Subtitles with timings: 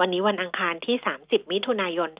[0.00, 2.10] วันนี้วันอังคารที่ 30 มิถุนายน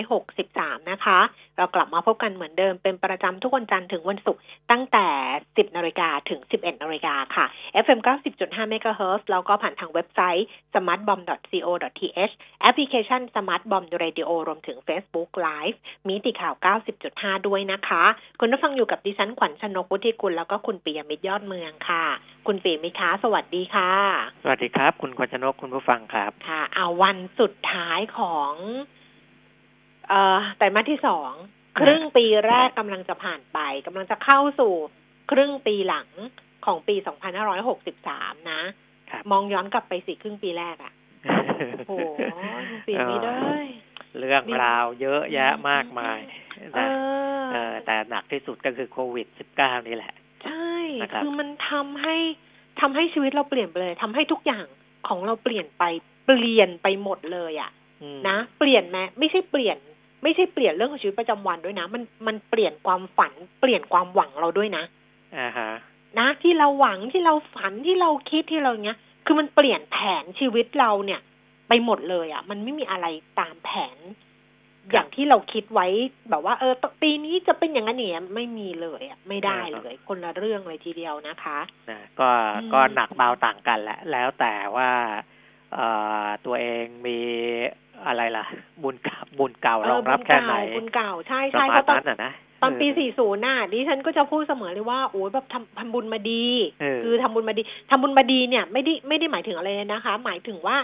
[0.00, 1.18] 2563 นะคะ
[1.56, 5.06] เรากลับมาพบกันเหมือนเดิมเป็นประจำทุกวันจันทร์ถึงวันศุกร์ตั้งแต่
[5.44, 7.44] 10 นาฬิกาถึง 11 นาฬิกาค่ะ
[7.84, 8.00] FM
[8.36, 15.76] 90.5 MHz แล้วก็ผ่านทางเว็บไซต์ smartbomb.co.th แอปพลิเคชัน Smart Bomb Radio รวมถึง Facebook Live
[16.08, 16.54] มีติข่าว
[17.00, 18.04] 90.5 ด้วยนะคะ
[18.40, 22.04] คุณผู้ฟังอยู่กับดิฉันขวัญชนกวุฒิกุลแล้วก็คุณปิยมิตรยอดเมืองค่ะ
[22.46, 23.90] คุณปิยมิตรคะสวัสดีค่ะ
[24.42, 28.52] สวัสดีครับ คุณขวัญชนกคุณผู้ฟังครับค่ะเอาวันสุดท้ายของ
[30.08, 31.32] เอ่อไตรมาสที่สอง
[31.80, 34.74] ครึ่งปีแรกกำลังจะผ่านไปกำลังจะเข้าสู่
[35.30, 36.08] ครึ่งปีหลัง
[36.66, 36.96] ของปี
[37.72, 38.62] 2563 นะ
[39.10, 40.92] ครับมองย้อนกลับไปสิครึ่งปีแรกอะ
[41.78, 41.92] โอ้โห
[42.70, 43.68] คุณปิยมิตรเอ้ย
[44.18, 46.18] เรื่องราวเยอะแยะมากมาย
[46.74, 46.92] เอนะอ
[47.52, 49.26] เออแต่หนักที่สุดก็คือโควิด
[49.58, 50.14] -19 นี่แหละ
[50.44, 52.16] ใช่นะครับคือมันทำให้
[52.80, 54.66] ทำให้ชีวิตเราเปลี่ยนไปเลยทำให้ทุกอย่าง
[55.08, 55.84] ของเราเปลี่ยนไป
[56.26, 57.70] เปลี่ยนไปหมดเลยอะ
[58.02, 59.76] อืมนะเปลี่ยนไหมไม่ใช่เปลี่ยน
[60.22, 64.84] ไม่ใช่เปลี่ยนเรื่องของชีวิตประจำวันด้วยนะ มันมันเปลี่ยนความฝัน เปลี่ยนความหวังเราด้วยนะ
[65.36, 65.70] อ่าฮะ
[66.18, 71.20] นะที่เราหวังที่เราฝันที่เราคิดที่เราเนี้ย คือมันเปลี่ยนแผนชีวิตเราเนี่ย
[71.68, 73.06] ไปหมดเลยอะ่ะ มันไม่มีอะไร
[73.40, 73.98] ตามแผน
[74.92, 75.86] อย่างที่เราคิดไว้
[76.30, 81.58] แบบว่า เออปีนี้จะเป็นอย่างนั้นอย่างนี้ยไม่มีเลยอะ่ะไม่ได้เลย คนละเรื่องเลยทีเดียวนะคะ
[81.90, 85.35] นะก็อืมก็หนักเบาต่างกันแหละแล้วแต่ว่าเอ่อ
[86.46, 87.18] ตัวเองมี
[88.06, 88.44] อะไรล่ะ
[88.82, 92.32] บุญเก่าบุญเก่ารองรับแค่ไหนเออบุญเก่าบุญเก่าใช่ประใช่มาเพณราะตอนนั้นอะนะ
[92.62, 96.44] ตอนปีเ40 น่ะดิฉันก็จะพูดเสมอเลยว่าโอ้ยแบบทำทำบุญมาดี
[96.80, 100.76] เออคือทำบุญมาดีทำบุญมาดีเนี่ย ไม่ได้ไม่ได้หมายถึงอะไรเลยนะคะ หมายถึงว่า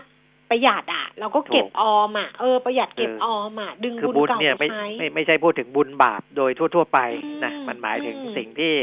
[0.50, 6.98] ประหยัดอะ เราก็เก็บถูกออมอะเออประหยัดเก็บเออออมอะดึงคือบุญบุญเก่าเนี่ยไปไม่ใช้ไม่ไม่ใช่พูดถึงบุญบาปโดยทั่ว ๆ ไป
[7.44, 8.74] นะอืมมันหมายถึงอืมสิ่งที่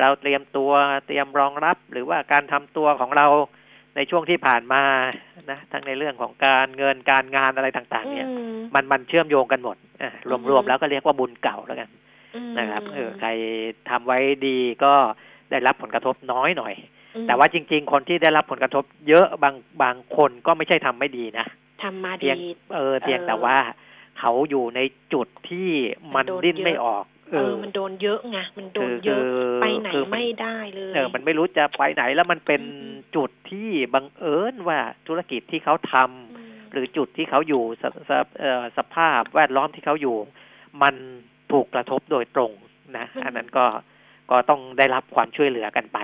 [0.00, 0.70] เราเตรียมตัว
[1.06, 3.26] เตรียมรองรับ หรือว่าการทำตัวของเรา
[3.96, 4.82] ในช่วงที่ผ่านมา
[5.50, 11.88] นะทั้งในเรื่องของการเงินการงานอะไรต่าง ๆ เนี่ยอืมมันมันเชื่อมโยงกันหมดอะอืมรวมๆแล้วก็เรียกว่าบุญเก่าแล้วกัน
[12.36, 13.28] อืมนะครับเออใคร
[13.90, 14.92] ทำไว้ดีก็
[15.50, 16.74] ได้รับผลกระทบน้อยหน่อย
[17.14, 21.46] อืมแต่ว่าจริง ๆ คนที่ได้รับผลกระทบ เยอะบางบางคนก็ไม่ใช่ทำไม่ดีนะ
[21.82, 23.56] ทำมาเพียงดีเออเพียงเออแต่ว่า
[24.18, 24.80] เขาอยู่ใน
[25.12, 25.68] จุดที่
[26.14, 27.04] มันมันโดนดิ้นเยอะไม่ออก
[27.38, 36.10] เออ มันโดนเยอะไงมันโดนคือเยอะคือไปไหนคือมันไม่ได้เลยเออมันไม่รู้จะไปไหนแล้วมันเป็นอืมจุดที่บังเอิญว่าธุรกิจที่เขาทำม
[36.72, 38.10] หรือจุดที่เขาอยู่สส
[38.40, 40.16] เอ่อสภาพแวดล้อมที่เขาอยู่
[40.82, 40.94] มัน
[41.52, 42.52] ถูกกระทบโดยตรง
[42.96, 43.66] นะมันอันนั้นก็
[44.30, 45.98] ก็ต้องได้รับความช่วยเหลือกันไป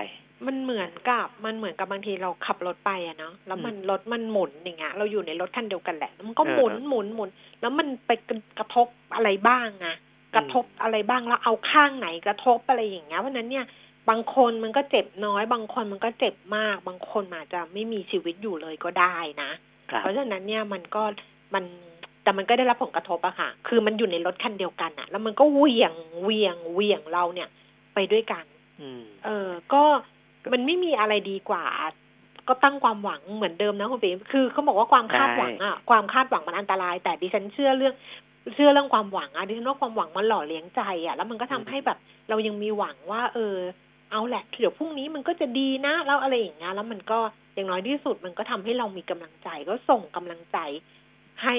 [0.47, 7.29] มันเหมือนกับมันเหมือนกับบางทีเราขับรถไปอะเนาะแล้วมันรถมันหมุนอย่างเงี้ยเราอยู่ในรถคันเดียวกันแหละแล้วมันก็เออหมุนหมุนหมุน
[7.61, 8.11] แล้วมันไป
[8.59, 9.95] กระทบอะไรบ้างอะ
[10.35, 13.65] กระทบอะไรบ้างแล้วเอาข้างไหนกระทบอะไรอย่างเงี้ยเพราะฉะนั้นเนี่ย
[14.09, 19.51] บางคนมันก็เจ็บน้อย บางคนมันก็เจ็บมาก บางคนอาจจะไม่มีชีวิตอยู่เลยก็ได้นะ
[19.91, 21.03] ครับเพราะฉะนั้นเนี่ยมันก็
[21.53, 21.63] มัน
[22.23, 27.47] แต่มันก็ได้รับผลกระทบอะค่ะ คือมันอยู่ในรถคันเดียวกันอะแล้วมันก็เหวี่ยงเหวี่ยงเหวี่ยงเราเนี่ย
[27.93, 28.43] ไปด้วยกัน
[28.81, 29.83] อืมเออ ก็
[30.51, 31.65] มันไม่มีอะไรดีกว่า
[32.47, 37.95] ก็ตั้งความหวังเหมือนเดิมนะคุณปีคือเขาบอกว่าความคาดหวังอะความคาดหวังมันอันตราย แต่ดิฉันเชื่อเรื่อง
[38.53, 41.97] เชื่อเรื่องความหวังอะดิฉันว่าความหวังมันหล่อเลี้ยงใจอะแล้วมันก็ทำให้แบบ
[42.29, 43.55] เรายังมีหวังว่า เออ
[44.11, 47.19] เอาแหละเดี๋ยวพรุ่งนี้มันก็จะดีนะแล้วอะไรอย่างเงี้ยแล้วมันก็
[47.55, 50.57] อย่างน้อยที่สุดมันก็ทำให้เรามีกำลังใจ ก็ส่งกำลังใจ
[51.43, 51.57] ให้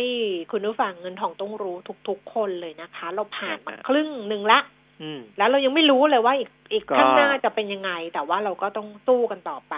[0.50, 1.76] คุณผู้ฟังเงินทองต้องรู้
[2.08, 4.60] ทุกๆคนเลยนะคะ เราผ่านมาครึ่งหนึ่งละ
[5.02, 9.74] อืมแล้วเรายังไม่รู้เลยว่าอีกอีกก็ข้างหน้าจะเป็นยังไง แต่ว่าเราก็ต้องสู้กันต่อไป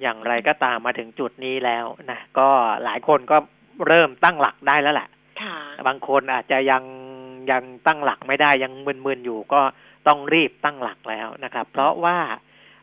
[0.00, 2.48] อย่างไรก็ตามมาถึงจุดนี้แล้วนะก็
[2.84, 3.36] หลายคนก็
[3.86, 5.15] เริ่มตั้งหลักได้แล้วแหละค่ะ
[5.86, 6.84] บางคนอาจจะยัง
[7.50, 8.72] ยังตั้งหลักไม่ได้ยัง
[9.06, 9.60] มึนๆอยู่ก็
[10.06, 12.18] ต้องรีบตั้งหลักแล้วนะครับ เพราะว่า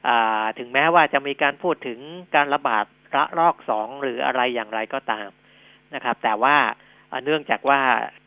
[0.07, 1.99] อ่าถึงแม้ว่าจะมีการพูดถึง
[2.35, 2.85] การระบาด
[3.15, 5.29] ระลอกสองหรืออะไรอย่างไรก็ตาม
[5.95, 6.55] นะครับ แต่ว่า
[7.11, 7.79] อ่าเนื่องจากว่า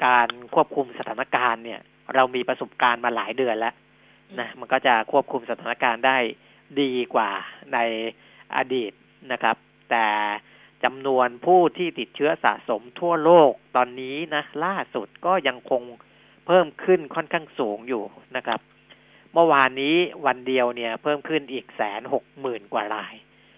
[0.07, 1.81] การควบคุมสถานการณ์เนี่ย
[2.15, 3.75] เรามีประสบการณ์มาหลายเดือนแล้ว
[4.41, 6.19] นะมันก็จะควบคุมสถานการณ์ได้
[6.81, 7.31] ดีกว่า
[7.75, 7.79] ใน
[8.57, 8.93] อดีต
[9.33, 9.57] นะครับ
[9.91, 10.07] แต่
[10.85, 15.83] จำนวนผู้ที่ติดเชื้อสะสมทั่วโลกตอนนี้นะ ล่าสุดก็ยังคง
[16.47, 18.03] เพิ่มขึ้นค่อนข้างสูงอยู่
[18.37, 18.61] นะครับ
[19.33, 19.97] เมื่อวานนี้
[20.27, 23.15] วันเดียวเนี่ย เพิ่มขึ้นอีกแสนหกหมื่นกว่าราย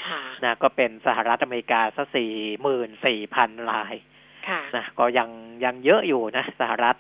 [0.06, 2.32] ค่ะนะก็เป็นสหรัฐอเมริกาซะสี่
[2.62, 3.94] หมื่นสี่พันราย
[4.48, 5.28] ค่ะนะก็ยัง
[5.64, 6.96] ยังเยอะอยู่นะ สหรัฐ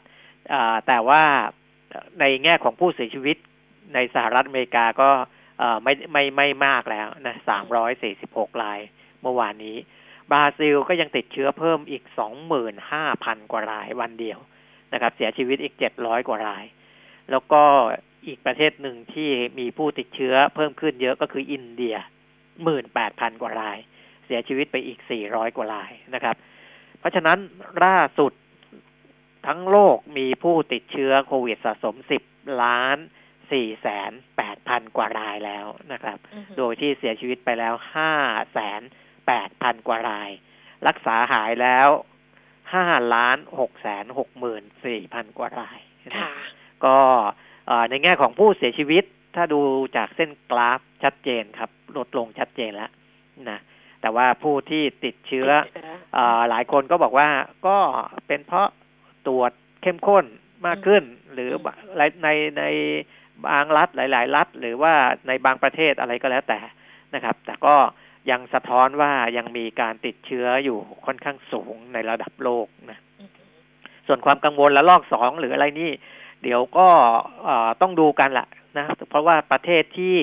[0.52, 1.22] อ่าแต่ว่า
[2.20, 3.36] ในแง่ของผู้เสียชีวิต
[3.94, 5.10] ในสหรัฐอเมริกาก็
[5.58, 8.80] เอ่อไม่ไม่ไม่มากแล้วนะสามร้อยสี่สิบหกราย
[9.22, 9.76] เมื่อวานนี้
[10.32, 14.38] บราซิลก็ยังติดเชื้อเพิ่มอีกสองหมื่นห้าพันกว่ารายวันเดียว
[14.92, 16.64] นะครับ เสียชีวิตอีกเจ็ดร้อยกว่าราย
[17.30, 17.62] แล้วก็
[18.26, 21.96] อีกประเทศหนึ่งที่มีผู้ติดเชื้อเพิ่มขึ้นเยอะก็คืออินเดีย
[22.64, 23.78] หมื่นแปดพันกว่าราย
[24.26, 26.36] เสียชีวิตไปอีกสี่ร้อยกว่ารายนะครับ
[26.98, 27.38] เพราะฉะนั้น
[27.84, 28.32] ล่าสุด
[29.46, 32.22] ทั้งโลกมีผู้ติดเชื้อโควิดสะสมสิบ
[32.62, 32.96] ล้าน
[33.52, 38.12] สี่แสนแปดพันกว่ารายแล้วนะครับอือฮึโดยที่เสียชีวิตไปแล้วห้า
[38.52, 38.82] แสน
[39.28, 40.30] แปดพันกว่าราย
[40.86, 41.88] รักษาหายแล้ว
[42.74, 46.32] ห้าล้านหกแสนหกหมื่นสี่พันกว่ารายนะค่ะ
[46.84, 46.96] ก็
[47.66, 49.04] เอ่อในแง่ของผู้เสียชีวิต
[49.36, 49.60] ถ้าดู
[49.96, 52.90] จากเส้นกราฟชัดเจนครับ ลดลงชัดเจนแล้ว
[53.50, 53.60] นะ
[54.00, 55.48] แต่ว่าผู้ที่ติดเชื้อ
[56.14, 57.28] เอ่อหลายคนก็บอกว่า
[57.66, 57.78] ก็
[58.26, 58.68] เป็นเพราะ
[59.26, 59.52] ตรวจ
[59.82, 60.24] เข้มข้น
[60.66, 61.02] มากขึ้น
[61.32, 61.50] หรือ
[61.98, 62.28] ในใน
[62.58, 62.64] ใน
[63.46, 64.94] บางรัฐหลาย ๆ รัฐ หรือว่า
[65.26, 66.60] ในบางประเทศอะไรก็แล้วแต่
[67.14, 67.76] นะครับ แต่ก็
[68.30, 73.42] ยังสะท้อนว่ายังมีการติดเชื้ออยู่ค่อนข้างสูงในระดับโลกนะอือฮึ
[74.06, 75.90] ส่วนความกังวลและลอกสองหรืออะไรนี่
[76.42, 76.88] เดี๋ยวก็
[77.44, 80.16] เอ่อต้องดูกันละนะ เพราะว่าประเทศที่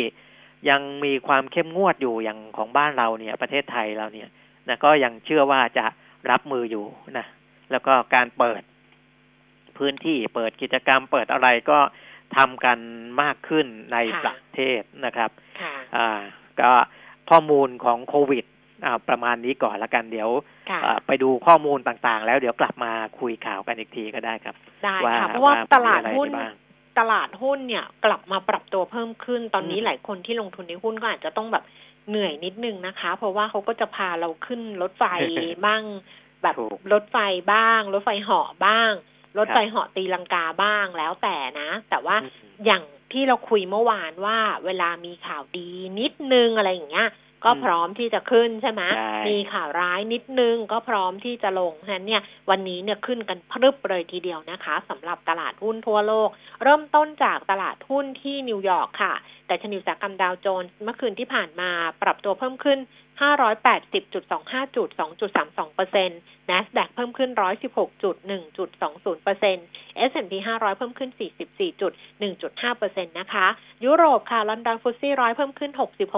[0.69, 4.29] ยังมีความเข้มงวดอยู่อย่างของบ้านเราเนี่ย ประเทศไทยเราเนี่ย
[4.67, 5.85] นะก็ยังเชื่อว่าจะ
[6.31, 6.85] รับมืออยู่
[7.17, 7.25] นะ
[7.71, 8.61] แล้วก็การเปิด
[9.77, 11.79] พื้นที่เปิดกิจกรรมเปิดอะไรก็
[12.37, 12.77] ทำกัน
[13.21, 15.29] มากขึ้นในค่ะประเทศนะครับ
[15.61, 16.21] ค่ะอ่า
[16.61, 16.71] ก็
[17.29, 18.45] ข้อมูลของโควิด
[18.85, 20.29] อ่าประมาณนี้ก่อนละกันเดี๋ยว
[20.69, 26.53] ค่ะอ่าไปดูข้อมูลต่างๆ แล้วเดี๋ยวกลับมาคุยข่าวกันอีกทีก็ได้ครับได้ว่าค่ะเพราะว่าตลาดมีอะไรหุ้นได้บ้าง
[26.99, 31.63] ตลาดหุ้นเนี่ยกลับมาปรับตัวเพิ่มขึ้นตอนนี้อืมหลายคนที่ลงทุนในหุ้นก็อาจจะต้องแบบ
[32.09, 35.03] เหนื่อยนิดนึงนะคะ เพราะว่าเขาก็จะพาเราขึ้นรถไฟ
[35.65, 35.81] บ้าง
[36.43, 37.17] แบบถูกรถไฟ
[37.53, 38.91] บ้าง รถไฟเหาะบ้าง
[39.37, 42.31] รถไฟครับเหาะตีลังกาบ้างแล้วแต่นะ แต่ว่าอืม
[42.65, 42.83] อย่าง
[43.15, 45.69] ที่เราคุยเมื่อวานว่าเวลามีข่าวดี
[45.99, 47.09] นิดนึงอะไรอย่างเงี้ย
[47.45, 56.29] ก็อืมพร้อมที่จะขึ้นใช่ไหมใช่มีข่าวร้ายนิดนึงก็พร้อมที่จะลงฉะนั้นเนี่ย วันนี้เนี่ยขึ้นกันพรึบเลยทีเดียวนะคะสำหรับตลาดหุ้นทั่วโลก
[56.63, 59.13] เริ่มต้นจากตลาดหุ้นที่นิวยอร์กค่ะ
[59.47, 61.69] แต่ชนิวอุตสาหกรรมดาวโจนส์เมื่อคืนที่ผ่านมา
[62.01, 62.79] ปรับตัวเพิ่มขึ้น
[63.19, 66.19] 580.25 จุด 2.32เปอร์เซ็นต์
[66.49, 67.31] NASDAQ เพิ่มขึ้น
[68.27, 69.65] 116.1.20เปอร์เซ็นต์
[70.09, 71.09] S&P 500 เพิ่มขึ้น
[71.99, 73.47] 44.1.5เปอร์เซ็นต์นะคะ
[73.85, 75.71] ยุโรปค่ะ ลอนดอน FTSE ร้อยเพิ่มขึ้น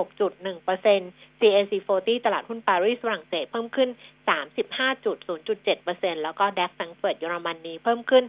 [0.09, 1.09] 66.1เปอร์เซ็นต์
[1.39, 3.89] CAC 40 ตลาดหุ้นปารีสฝรั่งเศสเพิ่มขึ้น
[4.29, 8.23] 35.0.7เปอร์เซ็นต์แล้วก็ DAX แฟรงเฟิร์ตเยอรมนีเพิ่มขึ้น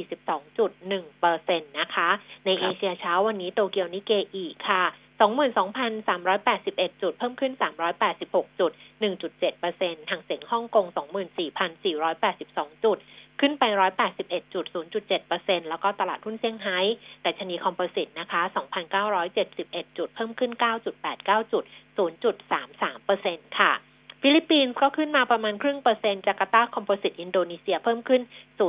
[0.00, 2.08] 142.1เปอร์เซ็นต์นะคะ
[2.44, 4.84] ในเอเชียเช้าวันนี้โตเกียวนิกเกอิค่ะ
[5.24, 7.52] 22,381 จุด เพิ่มขึ้น
[8.06, 8.72] 386 จุด
[9.40, 10.86] 1.7%ฮั่งเส็งฮ่องกง
[12.06, 12.98] 24,482 จุด
[13.40, 13.64] ขึ้นไป
[14.08, 14.64] 181จุด
[15.12, 16.78] 0.7%แล้วก็ตลาดหุ้นเซี่ยงไฮ้
[17.22, 18.40] ดัชนี composite นะคะ
[19.18, 20.52] 2,971 จุด เพิ่มขึ้น
[21.02, 21.64] 9.89 จุด
[21.98, 23.72] 0.33%ค่ะ
[24.26, 28.22] ฟิลิปปินส์ก็ขึ้นมาประมาณครึ่งเปอร์เซ็นต์จาการ์ตา composite อินโดนีเซียเพิ่มขึ้น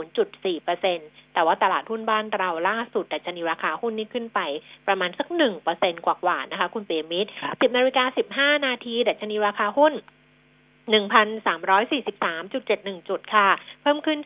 [0.07, 4.40] 0.4เปอร์เซ็นต์แต่ว่าตลาดหุ้นบ้านเราล่าสุดดัชนีราคาหุ้นนี่ขึ้นไป
[4.88, 8.04] ประมาณสัก1เปอร์เซ็นต์กว่าๆนะคะ คุณเปรมิตรครับ10นาฬิกา
[8.56, 9.94] 15นาทีดัชนีราคาหุ้น
[10.94, 13.48] 1,343.71จุดค่ะ
[13.81, 14.19] เพิ่มขึ้น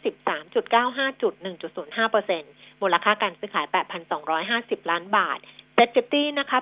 [0.58, 1.34] 13.95จุด
[1.74, 3.66] 1.05เปอร์เซ็นต์มูลค่าการซื้อขาย
[4.28, 5.40] 8,250ล้านบาท
[5.80, 6.60] SET fifty นะคะ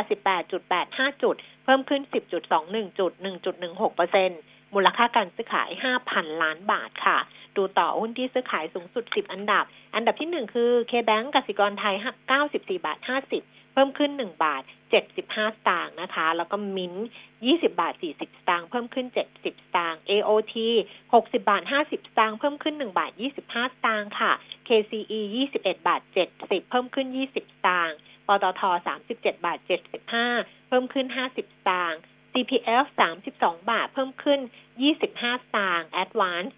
[0.00, 2.02] 888.85จุด เพิ่มขึ้น
[2.50, 3.12] 10.21จุด
[3.54, 4.40] 1.16เปอร์เซ็นต์
[4.74, 5.70] มูลค่าการซื้อขาย
[6.06, 7.18] 5,000ล้านบาทค่ะ
[7.56, 11.94] ดูต่อหุ้นที่ซื้อขายสูงสุด10อันดับ อันดับที่1คือ KBank กสิกรไทย
[12.40, 12.98] 94บาท
[13.36, 14.62] 50เพิ่มขึ้น1บาท
[15.06, 16.94] 75สตางค์นะคะ แล้วก็มิ้น
[17.38, 19.46] 20บาท40สตางค์เพิ่มขึ้น70ส
[19.76, 20.54] ตางค์ AOT
[21.02, 24.32] 60บาท50สตางค์เพิ่มขึ้น1บาท25สตางค์ค่ะ
[24.68, 25.20] KCE
[25.52, 26.02] 21บาท
[26.36, 27.36] 70เพิ่มขึ้น20ส
[27.68, 27.98] ตางค์
[28.42, 28.62] ตท
[29.02, 29.58] 37 บาท
[30.14, 32.00] 75 เพิ่มขึ้น 50 สตางค์
[32.32, 32.84] CPF
[33.28, 34.40] 32 บาท เพิ่มขึ้น
[34.90, 36.50] 25 สตางค์ Advance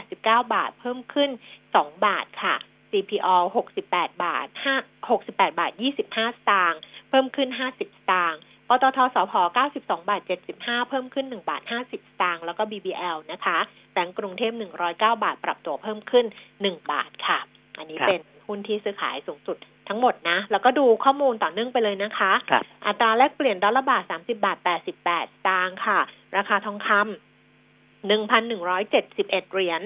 [0.00, 0.18] 189
[0.54, 1.30] บาท เพิ่มขึ้น
[1.68, 2.56] 2 บาทค่ะ
[2.90, 3.36] CPO
[3.78, 9.34] 68 บาท5 68 บาท 25 สตางค์ เพิ่มขึ้น 50 สตางค์ปตทสพ
[9.70, 10.20] 92 บาท
[10.56, 13.58] 75 เพิ่มขึ้น 1 บาท 50 สตางค์ แล้วก็ BBL นะคะ
[13.92, 14.52] แบงก์กรุงเทพ
[14.86, 17.38] 109 บาท ปรับตัวเพิ่มขึ้น 1 บาทค่ะ
[17.78, 19.56] อันนี้ครับเป็นหุ้นที่ซื้อขายสูงสุด
[19.88, 24.88] ทั้งหมดนะ แล้วก็ดูข้อมูลต่อเนื่องไปเลยนะคะครับอัตราแลกเปลี่ยนดอลลาร์บาท30บาท88ส
[25.46, 25.98] ตางค์ค่ะ
[26.36, 27.00] ราคาทองคำ
[28.08, 29.82] 1,171เหรียญ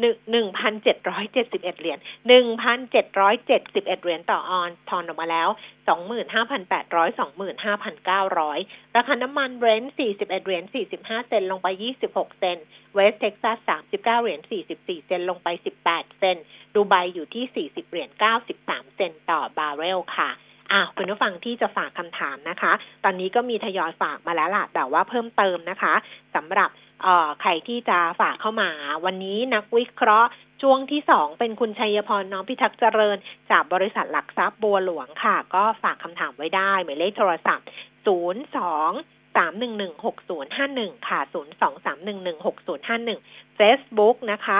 [0.00, 5.48] หนึ่งหนึ่งพันเจ็ดร้อยเจ็ดสิบเอ็ดเหรียญหนึ่งพันเจ็ดร้อยเจ็ดสิบเอ็ดเหรียญต่อออนซ์ ทองออกมาแล้ว
[5.88, 8.58] สองหมื่นห้าพันแปดร้อยสองหมื่นห้าพันเก้าร้อย
[8.96, 12.58] ราคาน้ำมันเบรนท์สี่สิบเอ็ดเหรียญสี่สิบห้าเซนต์ลงไปยี่สิบหกเซนต์
[12.94, 16.36] เวสต์เท็กซัสสามสิบเก้าเหรียญสี่สิบสี่เซนต์ลงไปสิบแปดเซนต์
[16.74, 20.30] ดูไบอยู่ที่สี่สิบเหรียญเก้าสิบสามเซนต์ต่อบาร์เรลค่ะ
[20.72, 22.72] อ่าคุณผู้ฟังที่จะฝากคำถามนะคะ
[23.04, 25.94] ตอนนี้ก็มีทยอยฝากมาแล้วล่ะ แต่ว่าเพิ่มเติมนะคะ
[26.34, 26.70] สำหรับ
[27.02, 28.70] เอ่อใครที่จะฝากเข้ามา
[29.04, 30.28] วันนี้นักวิเคราะห์
[30.62, 33.16] ช่วงที่สองเป็นคุณชัยพรน้องพิทักษ์เจริญ
[33.50, 37.66] จากบริษัทหลักทรัพย์บัวหลวงค่ะ ก็ฝากคำถามไว้ได้ หมายเลขโทรศัพท์
[38.06, 38.08] 0
[38.56, 42.98] 2 3 1 1 6 0 5 1ค่ะ0 2 3 1 1 6 0 5
[43.08, 44.58] 1 Facebook นะคะ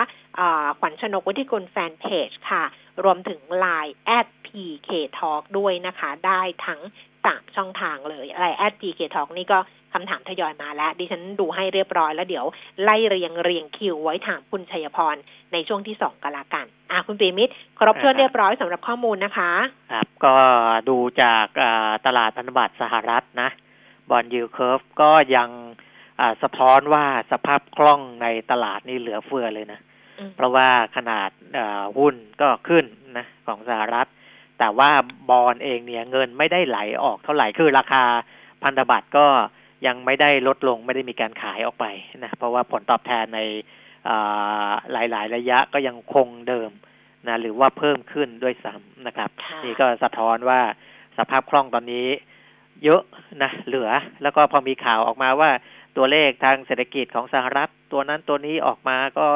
[0.81, 2.65] ขวัญชนกวิทิกุลแฟนเพจค่ะ
[3.05, 6.81] รวมถึง Line at PK Talk ด้วยนะคะ ได้ทั้ง
[7.25, 9.59] สามช่องทางเลยอะไร at PK Talk นี่ก็
[9.93, 12.47] คำถามทยอยมาแล้ว ดิฉันดูให้เรียบร้อยแล้วเดี๋ยว
[12.83, 15.17] ไล่เรียงเรียงคิวไว้ถามคุณชัยพร
[15.53, 19.53] ในช่วงที่สองกันละกัน อะคุณปีมิตรครบถ้วนเรียบร้อยสำหรับข้อมูลนะคะ
[19.93, 20.35] ครับ ก็
[20.89, 21.47] ดูจาก
[22.07, 23.51] ตลาดพันธบัตรสหรัฐนะ
[24.11, 25.51] bond yield curve ก็ยัง
[26.43, 29.81] สะท้อนว่าสภาพคล่องในตลาดนี่เหลือเฟือเลยนะ
[30.37, 31.31] เพราะว่าขนาด
[31.99, 32.85] หุ้นก็ขึ้น
[33.17, 34.09] นะของสหรัฐ
[34.59, 34.91] แต่ว่า
[35.31, 38.05] บอลเองเนี่ยเงินไม่ได้ไหลออกเท่าไหร่ คือราคา
[38.63, 39.27] พันธบัตรก็
[39.87, 41.87] ยังไม่ได้ลดลงไม่ได้มีการขายออกไป
[42.25, 43.41] นะเพราะว่าผลตอบแทนใน
[44.93, 46.71] หลายๆ ระยะก็ยังคงเดิม
[47.29, 49.31] นะหรือว่าเพิ่มขึ้นด้วยซ้ำนะครับ
[49.65, 50.61] นี่ก็สะท้อนว่า
[51.19, 52.09] สภาพคล่องตอนนี้
[52.85, 53.03] เยอะ
[53.43, 53.91] นะเหลือ
[54.23, 55.51] แล้วก็พอมีข่าวออกมาว่า
[55.97, 59.29] ตัวเลขทางเศรษฐกิจของสหรัฐ ตัวนั้นตัวนี้ออกมาก็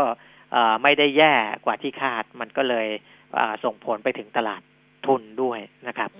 [0.82, 1.34] ไม่ได้แย่
[1.64, 2.88] กว่าที่คาด มันก็เลย
[3.64, 4.62] ส่งผลไปถึงตลาด
[5.06, 6.10] ทุนด้วยนะครับ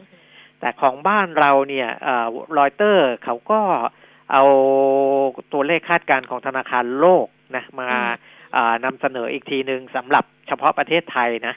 [0.60, 1.88] แต่ของบ้านเราเนี่ย
[2.58, 3.60] รอยเตอร์เขาก็
[4.32, 4.44] เอา
[5.52, 7.26] ตัวเลขคาดการณ์ของธนาคารโลก
[7.56, 7.88] นะมา
[8.84, 11.54] นำเสนออีกทีหนึ่งสำหรับเฉพาะประเทศไทยนะ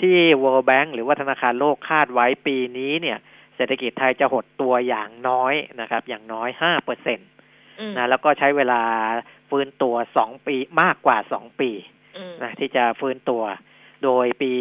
[0.00, 3.18] ที่ World Bank หรือว่าธนาคารโลกคาดไว้ปีนี้เนี่ย
[3.56, 7.24] เศรษฐกิจไทยจะหดตัวอย่างน้อยนะครับ อย่างน้อยห้าเปอร์เซ็นต
[7.96, 8.82] นะแล้วก็ใช้เวลา
[9.50, 11.70] ฟื้นตัวสองปีมากกว่าสองปี
[12.42, 13.42] นะที่จะฟื้นตัว
[14.04, 14.52] โดยปี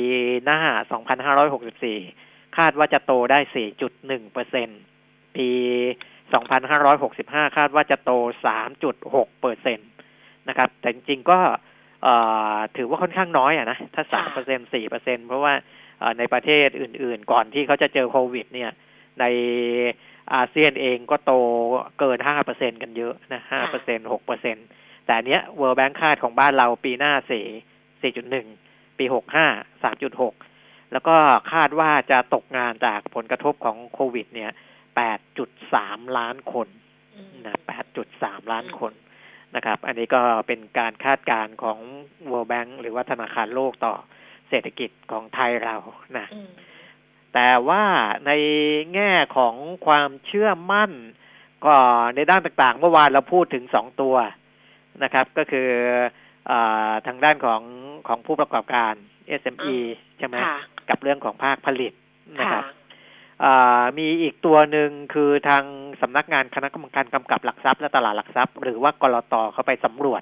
[0.45, 0.59] หน้า
[0.91, 1.99] สองพันห้าร้อยหกสิบสี่
[2.57, 4.69] คาดว่าจะโตได้สี่จุดหนึ่งเปอร์เซ็น
[5.35, 5.49] ปี
[6.33, 8.11] 2,565 คาดว่าจะโต
[8.75, 9.83] 3.6เปอร์เซ็นต
[10.47, 11.39] นะครับ แต่จริงๆก็
[12.77, 15.53] ถือว่าค่อนข้างน้อยอะนะ ถ้า 3 เปอร์เซ็น4เปอร์เซ็นเพราะว่า
[16.17, 18.71] ในประเทศอื่น ๆ ก่อนที่เขาจะเจอโควิด เนี่ย
[19.19, 19.25] ใน
[20.33, 21.33] อาเซียนเองก็โต
[21.99, 24.57] เกิน5เปอร์เซ็นกันเยอะนะ5เปอร์เซ็น6เปอร์เซ็น
[25.05, 29.05] แต่เนี้ย World Bank คาดของบ้านเราปีหน้า4 4.1ปี
[29.43, 29.83] 65
[30.23, 31.15] 3.6แล้วก็
[31.53, 34.51] คาดว่าจะตกงานจากผลกระทบของโควิด เนี่ย
[35.33, 36.67] 8.3ล้านคน
[37.45, 37.59] นะ
[38.03, 38.93] 8.3ล้านคน
[39.55, 41.79] นะครับ อันนี้ก็เป็นการคาดการณ์ของ
[42.31, 43.95] World Bank หรือว่าธนาคารโลกต่อ
[44.49, 45.75] เศรษฐกิจของไทยเรา
[46.17, 46.27] นะ
[47.33, 47.83] แต่ว่า
[48.25, 48.31] ใน
[48.93, 50.91] แง่ของความเชื่อมั่น
[51.65, 51.75] ก็
[52.15, 54.15] ในด้านต่างๆ เมื่อวานเราพูดถึงสองตัว
[55.03, 55.69] นะครับ ก็คือ
[56.49, 56.53] อ
[57.07, 57.61] ทางด้านของ
[58.07, 58.93] ของผู้ประกอบการ
[59.41, 59.77] SME
[60.17, 60.35] ใช่ไหม
[60.89, 61.93] กับเรื่องของภาคผลิต
[62.39, 62.63] นะครับ
[63.97, 65.63] มีอีกตัวหนึ่งคือทาง
[66.01, 70.21] สำนักงานคณะกรรมการกำกับหลักทรัพย์และตลาดหลักทรัพย์ หรือว่ากรตเขาไปสำรวจ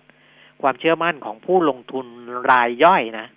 [0.62, 2.06] ความเชื่อมั่นของผู้ลงทุน
[2.52, 3.28] รายย่อยนะ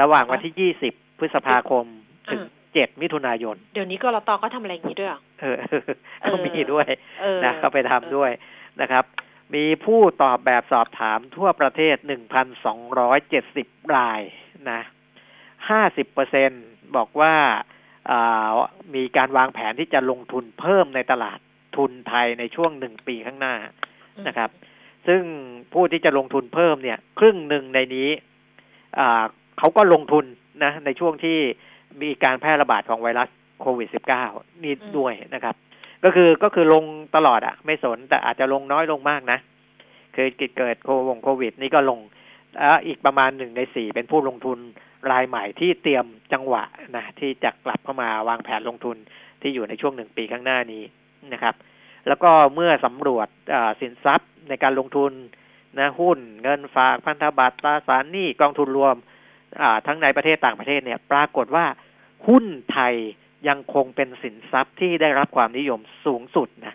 [0.00, 1.84] ระหว่างวันที่ยี่สิบพฤษภาคม
[2.30, 2.42] ถึง
[2.74, 5.58] เจ็ดมิถุนายน เดี๋ยวนี้กรตก็ทำอะไรอย่างนี้ด้วยเออ
[6.30, 6.88] ก็มีด้วย
[7.44, 8.30] นะเขาไปทำด้วย
[8.80, 9.04] นะครับ
[9.54, 13.66] มีผู้ตอบแบบสอบถามทั่วประเทศหนึ่งพันสองร้อยเจ็ดสิบ
[13.96, 14.20] ราย
[14.70, 14.80] นะ
[15.70, 16.50] ห้าสิบเปอร์เซ็น
[16.96, 17.34] บอกว่า
[18.94, 21.38] มีการวางแผนที่จะลงทุนเพิ่มในตลาด
[21.76, 23.54] ทุนไทยในช่วงหนึ่งปีข้างหน้า
[24.26, 24.50] นะครับ
[25.06, 25.22] ซึ่ง
[25.72, 28.08] ผู้ที่จะลงทุนเพิ่มเนี่ย ครึ่งหนึ่งในนี้
[29.58, 30.24] เขาก็ลงทุน
[30.64, 31.38] นะในช่วงที่
[32.02, 33.28] มีการแพร่ระบาดของไวรัส
[33.60, 33.88] โควิด
[34.26, 35.54] -19 นี่ด้วยนะครับ
[36.04, 36.84] ก็คือก็คือลง
[37.16, 39.38] ตลอดอะ่ะ ไม่สนแต่อาจจะลงน้อยลงมากนะ
[40.14, 40.28] คือ
[40.58, 41.98] เกิดโควงวิด นี่ก็ลง
[42.86, 44.58] อีกประมาณหนึ่งในสี่เป็นผู้ลงทุน
[45.10, 46.64] รายใหม่ที่เตรียมจังหวะ
[46.96, 48.96] นะที่จะกลับเข้ามาวางแผนลงทุน
[49.42, 50.82] ที่อยู่ในช่วงหนึ่งปีข้างหน้านี้
[51.32, 51.54] นะครับ
[52.08, 53.28] แล้วก็เมื่อสำรวจ
[53.80, 55.12] สินทรัพย์ในการลงทุน
[55.78, 58.96] นะหุ้นเงินฝากพันธบัตรตราสารหนี้กองทุนรวม
[59.86, 61.64] ทั้งในประเทศต่างประเทศเนี่ยปรากฏว่า
[62.28, 62.94] หุ้นไทย
[63.48, 66.74] ยังคงเป็นสินทรัพย์ที่ได้รับความนิยมสูงสุดนะ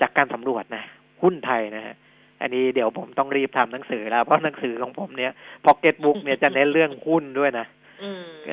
[0.00, 0.84] จากการสำรวจนะ
[1.22, 1.96] หุ้นไทยนะฮะ
[2.40, 5.32] อันนี้เดี๋ยวผมต้องรีบทำหนังสือแล้ว เพราะหนังสือของผมเนี่ย
[5.64, 7.66] พ็อกเก็ตบุ๊กเนี่ยจะเน้นเรื่องหุ้นด้วยนะ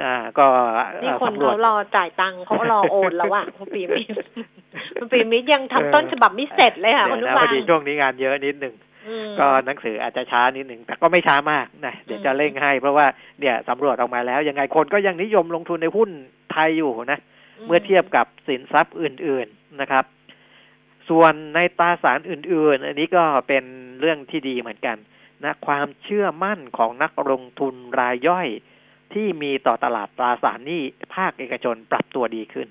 [0.02, 0.46] อ่า ก็
[1.04, 4.16] นี่คนเขารอจ่ายตังค์เขารอโอนแล้วอะคุณปีมิต
[4.96, 8.85] คุณปีมิตยังทำต้นฉบับไม่เสร็จเลยค่ะคุณผู้ฟังพอดีช่วงนี้งานเยอะนิดหนึ่งอืม
[9.40, 13.08] ก็หนังสืออาจจะช้านิดหนึ่งแต่ก็ไม่ช้ามากนะเดี๋ยวจะเร่งให้ เพราะว่า
[13.40, 16.10] เนี่ยสำรวจออกมาแล้ว ยังไงคนก็ยังนิยมลงทุนในหุ้น
[16.52, 17.20] ไทยอยู่นะ
[17.68, 20.06] เมื่อเทียบกับสินทรัพย์อื่น ๆนะครับ
[21.10, 23.64] ส่วนในตราสารอื่น ๆ อันนี้ก็เป็น
[24.00, 24.98] เรื่องที่ดีเหมือนกัน
[25.44, 28.48] นะความเชื่อมั่นของนักลงทุนรายย่อย
[29.14, 30.82] ที่มีต่อตลาดตราสารหนี้
[31.16, 32.68] ภาคเอกชนปรับตัวดีขึ้น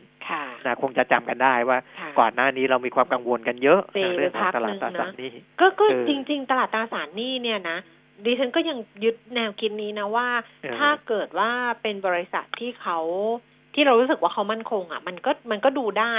[0.66, 7.78] ค่ะนะคงจะจำกันได้ว่าค่ะก่อนหน้านี้เรามีความกังวลกันเยอะเปในเรื่องของตลาดไปตพัรากหนึ่งนะสารหนี้ก็ก็เออจริง ๆ ตลาดตราสารหนี้เนี่ยนะ
[8.24, 10.28] ดิฉันก็ยังยึดแนวคิดนี้นะว่า
[10.62, 11.50] เออถ้าเกิดว่า
[11.82, 12.98] เป็นบริษัทที่เขา
[13.74, 16.16] ที่เรารู้สึกว่าเขามั่นคง อะ มันก็มันก็ดูได้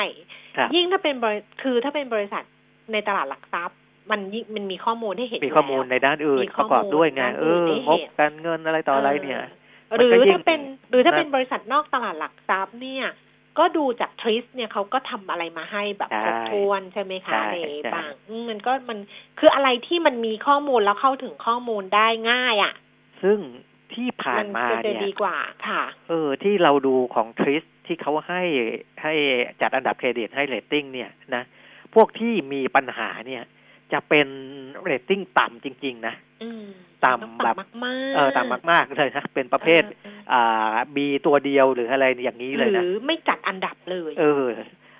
[0.57, 2.43] ครับยิ่งถ้าเป็นบริคือถ้าเป็นบริษัท
[2.91, 3.77] ในตลาดหลักทรัพย์
[4.11, 9.41] มันยิ่งมันมีข้อมูลให้เห็นมียู่ข้อมูลแล้วในด้านอื่นมีข้ปอมูลระกอบด้วยไงด้านเออื่นอให้งบเห็นการเงินอะไรต่ออะไรเนี่ย
[9.97, 10.59] หรือมันก็ยิ่งถ้าเป็น
[10.89, 13.05] หรือถ้านะเป็นบริษัทนอกตลาดหลักทรัพย์เนี่ย
[13.59, 18.99] ก็ดูจากทริสเนี่ยเขาก็ทำอะไรมาให้แบบใช่ครบถ้วนใช่ไหมคะใช่ในใช่บางอืมมันก็มัน
[19.39, 22.73] คืออะไรที่มันมีข้อมูลแล้วเข้าถึงข้อมูลได้ง่ายอะ
[23.23, 23.39] ซึ่ง
[23.93, 28.43] ที่ผ่านมาก็จะเนี่ยดีกว่าค่ะ เออ ที่เราดูของทริสที่เขาให้
[29.03, 29.13] ให้
[29.61, 31.43] จัดอันดับเครดิตให้เรตติ้งเนี่ยนะ
[31.95, 33.43] พวกที่มีปัญหาเนี่ย
[33.93, 34.27] จะเป็น
[34.83, 36.13] เรตติ้งต่ำจริง ๆ นะ
[36.43, 36.65] อืม
[37.05, 44.45] ต่ำต้องแบบต่ำมากๆเออต่ำมากๆเลยนะเป็นประเภทเอออ่า B ตัวเดียวหรืออะไรอย่างนี้เลยนะไม่จัดอันดับเลย เออ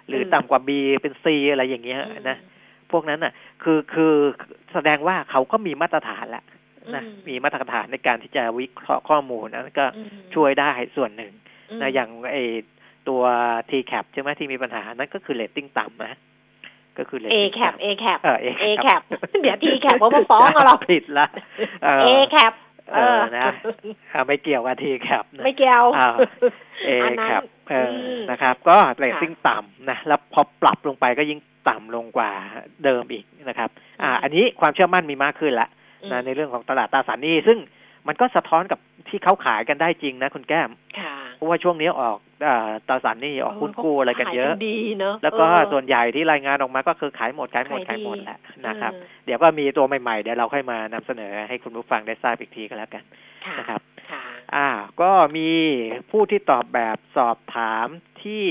[0.07, 1.99] หรือต่ำกว่า B เป็น C อะไรอย่างเงี้ย
[2.29, 2.37] นะ
[2.91, 4.13] พวกนั้นน่ะ คือคือ
[4.73, 6.43] แสดงว่าเขาก็มีมาตรฐานแล้ว
[6.95, 11.33] นะอืมมีมาตรฐานในการที่จะวิเคราะห์ข้อมูลนั้นก็อืมช่วยได้ส่วนหนึ่ง
[11.71, 12.37] มนะอย่างไอ
[13.09, 13.23] ตัว
[13.69, 16.17] T cap ใช่ไหมที่มีปัญหานั่นก็คือเรตติ้งต่ำนะ
[16.99, 19.01] ก็คือ A rating cap ต่ำ A cap เออ A A cap cap
[19.41, 21.27] เดี๋ยว T cap เขามาฟ้องเอาหรอกผิดละ
[21.83, 22.53] เออ A cap
[22.93, 23.51] เออนะ
[24.13, 26.07] อ่าไม่เกี่ยวกับ T cap นะไม่เกี่ยวอ่า
[26.87, 32.31] A อันนั้น cap เอออมนะครับ ก็เรตติ้งต่ำนะแล้วพอปรับลงไปก็ยิ่งต่ำลงกว่า
[32.83, 33.69] เดิมอีกนะครับ
[34.01, 35.67] อ่า อันนี้ความเชื่อมั่นมีมากขึ้นละ
[36.11, 37.57] นะในเรื่องของตลาดตราสารหนี้ซึ่ง
[38.07, 53.03] มันก็สะท้อนกับที่เขาขายกันได้จริงนะคุณแก้ม ค่ะ เพราะว่าช่วงนี้ออกอาตราสารหนี้ออกหุ้นกู้อะไรกันเยอะขายดีเนอะแล้วก็เออส่วนใหญ่ที่รายงานออกมาก็คือขายหมดขายหมดขายหมดดีแหละนะครับเออเดี๋ยวก็มีตัวใหม่ๆเดี๋ยวเราค่อยมานำเสนอให้คุณผู้ฟังได้ทราบอีกทีก็แล้วกัน
[53.45, 54.23] ค่ะนะครับค่ะ
[54.55, 54.69] อ่า
[55.01, 55.49] ก็มี
[56.11, 57.87] ผู้ที่ตอบแบบสอบถาม
[58.23, 58.43] ที่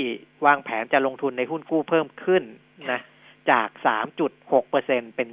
[0.47, 2.43] วางแผนจะลงทุนในหุ้นกู้เพิ่มขึ้น
[2.93, 3.01] นะ
[3.51, 3.69] จาก
[4.21, 5.29] 3.6เปอร์เซ็นเป็น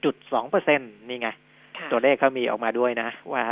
[0.00, 1.28] 7.2เปอร์เซ็นนี่ไง
[1.78, 3.42] ค่ะตัวเลขเขามีออกมาด้วยนะ ว่า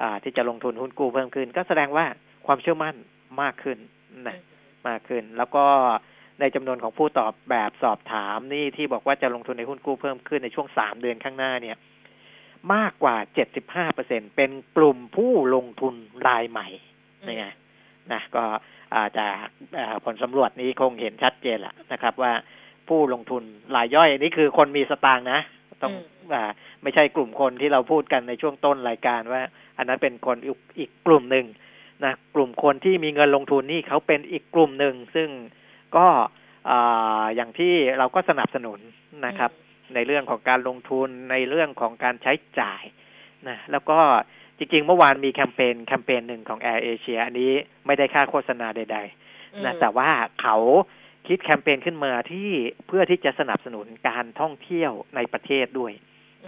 [0.00, 2.06] อ่าที่จะลงทุนหุ้นกู้เพิ่มขึ้น ก็แสดงว่า
[2.46, 2.94] ความเชื่อมั่น
[3.42, 3.78] มากขึ้น
[4.28, 4.36] นะ
[4.88, 5.64] มากขึ้น แล้วก็
[6.40, 11.76] ในจำนวนของผู้ตอบแบบสอบถามนี่ที่บอกว่าจะลงทุนในหุ้นกู้เพิ่มขึ้นในช่วงสามเดือนข้างหน้าเนี่ย
[12.74, 15.94] มากกว่าเจ็ดสิบห้าเปอร์เซ็นเป็นกลุ่มผู้ลงทุน
[16.28, 16.68] รายใหม่
[17.26, 17.46] นี่ไง
[18.12, 18.44] นะก็
[18.94, 19.46] อาจาก
[19.78, 22.32] อ่าผลสำรวจนี้คงเห็นชัดเจนแหละนะครับ ว่า
[22.88, 23.42] ผู้ลงทุน
[23.76, 25.40] รายย่อยอันนี้คือคนมีสตางค์นะ
[25.82, 26.50] ต้องอืมอ่า
[26.82, 29.42] ไม่ใช่กลุ่มคนที่เราพูดกันในช่วงต้นรายการว่า
[29.78, 31.46] อันนั้นเป็นคนอีกอีกกลุ่มหนึ่ง
[32.04, 35.28] นะกลุ่มคนที่มีเงินลงทุนนี่เขาเป็นอีกกลุ่มหนึ่งซึ่ง
[35.96, 36.06] ก็
[36.70, 38.78] อ่าอย่างที่เราก็สนับสนุน
[39.26, 39.50] นะครับ
[39.94, 42.82] ในเรื่องของการลงทุนในเรื่องของการใช้จ่าย
[43.48, 43.98] นะแล้วก็
[44.58, 47.52] จริงๆ เมื่อวานมีแคมเปญแคมเปญหนึ่งของ Air Asia อันนี้
[47.86, 48.98] ไม่ได้ค่าโฆษณาใด
[49.54, 50.10] อืมๆนะแต่ว่า
[50.42, 50.56] เขา
[51.28, 52.50] คิดแคมเปญขึ้นมาที่
[52.86, 55.92] เพื่อที่จะสนับสนุนการท่องเที่ยวในประเทศด้วย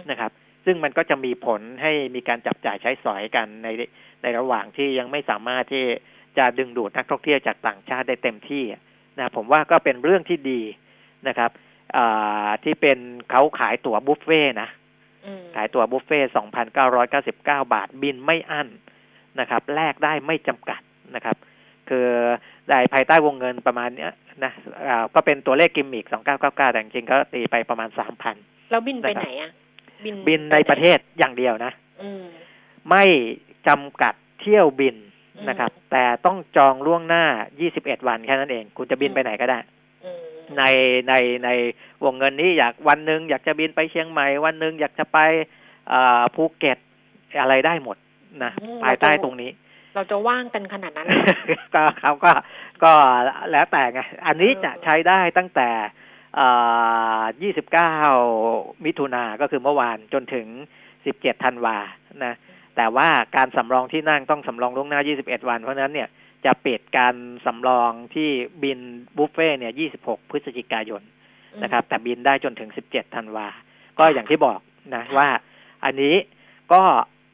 [0.09, 0.31] นะครับ
[0.67, 3.67] ซึ่งมันก็จะมีผลให้มีการจับจ่ายใช้สอยกันใน
[4.21, 5.85] ในระหว่างที่ยังไม่สามารถที่
[6.37, 8.63] จะดึงดูดนักท่องเที่ยวจากต่างชาติได้เต็มที่
[9.19, 10.61] นะผมว่าก็เป็นเรื่องที่ดี
[11.27, 11.51] นะครับ
[11.97, 12.97] อ่าที่เป็น
[13.29, 14.69] เขาขายตั๋วบุฟเฟ่ต์นะ
[15.25, 18.67] อืมขายตั๋วบุฟเฟ่สองพันเก้าร้อยเก้าสิบเก้าบาทบินไม่อั้น
[19.39, 20.81] นะครับแลกได้ไม่จำกัด
[21.15, 21.37] นะครับ
[21.89, 22.07] คือ
[22.69, 24.11] ได้ภายใต้วงเงินประมาณเนี้ย
[24.43, 24.51] นะ
[24.87, 28.35] อ่าก็เป็นตัวเลขกิมมิกสองเก้าเก้าเก้าแต่จริงๆก็ตีไปประมาณสามพัน
[28.71, 29.51] แล้วบินไปนะครับไหนอะ
[30.03, 32.23] บินบินในประเทศอย่างเดียวนะอืม
[32.89, 33.03] ไม่
[33.67, 34.95] จำกัดเที่ยวบิน
[35.49, 37.23] นะครับอืมแต่ต้องจองล่วงหน้า
[37.65, 39.59] 21 วันแค่นั้นเอง คุณจะบินไปไหนก็ได้
[40.05, 40.21] อืม
[40.57, 40.63] ใน
[41.09, 41.49] ในใน
[42.03, 45.17] วงเงินนี้อยากวันหนึ่งอยากจะบินไปเชียงใหม่ วันหนึ่งอยากจะไป
[45.91, 46.77] อ่าภูเก็ต
[47.39, 47.97] อะไรได้หมด
[48.43, 49.51] นะอืมภายใต้ตรงนี้
[49.95, 51.19] เราจะว่างกันขนาดนั้นเลย
[51.75, 52.31] ก็เขาก็
[52.83, 52.93] ก็
[53.51, 55.91] แล้วแต่ไงอันนี้จะใช้ได้ตั้งแต่อ่า
[56.33, 60.47] 29 มิถุนาก็คือเมื่อวานจนถึง
[60.95, 61.77] 17 ธันวา
[62.25, 62.33] นะ
[62.75, 66.09] แต่ว่าการสำรองที่นั่งต้องสำรองล่วงหน้า 21 วัน เพราะฉะนั้นเนี่ย
[66.45, 68.29] จะปิดการสำรองที่
[68.63, 68.79] บิน
[69.17, 71.01] บุฟเฟ่ต์เนี่ย 26 พฤศจิกายน
[71.63, 73.47] นะครับ แต่บินได้จนถึง 17 ธันวา
[73.99, 74.59] ก็อย่างที่บอก
[74.95, 75.29] นะว่า
[75.83, 76.15] อันนี้
[76.73, 76.81] ก็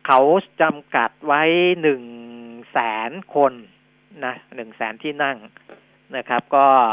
[0.08, 0.22] เขา
[0.62, 1.42] จำกัดไว้
[1.82, 2.04] หนึ่ง
[2.72, 2.80] แส
[3.10, 3.54] นคน
[4.26, 5.38] นะหนึ่งแสนที่นั่ง
[6.18, 6.92] นะครับ ก็อ่า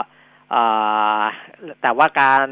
[1.83, 2.49] แต่ว่าการ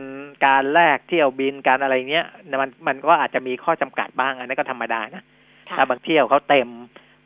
[0.46, 2.26] การแลกเที่ยวบินการอะไรเนี้ย
[2.61, 5.22] มันมันก็อาจจะมีข้อจำกัดบ้างอันนี้ก็ธรรมดานะ
[5.68, 6.68] ค่ะถ้าบางเที่ยวเขาเต็ม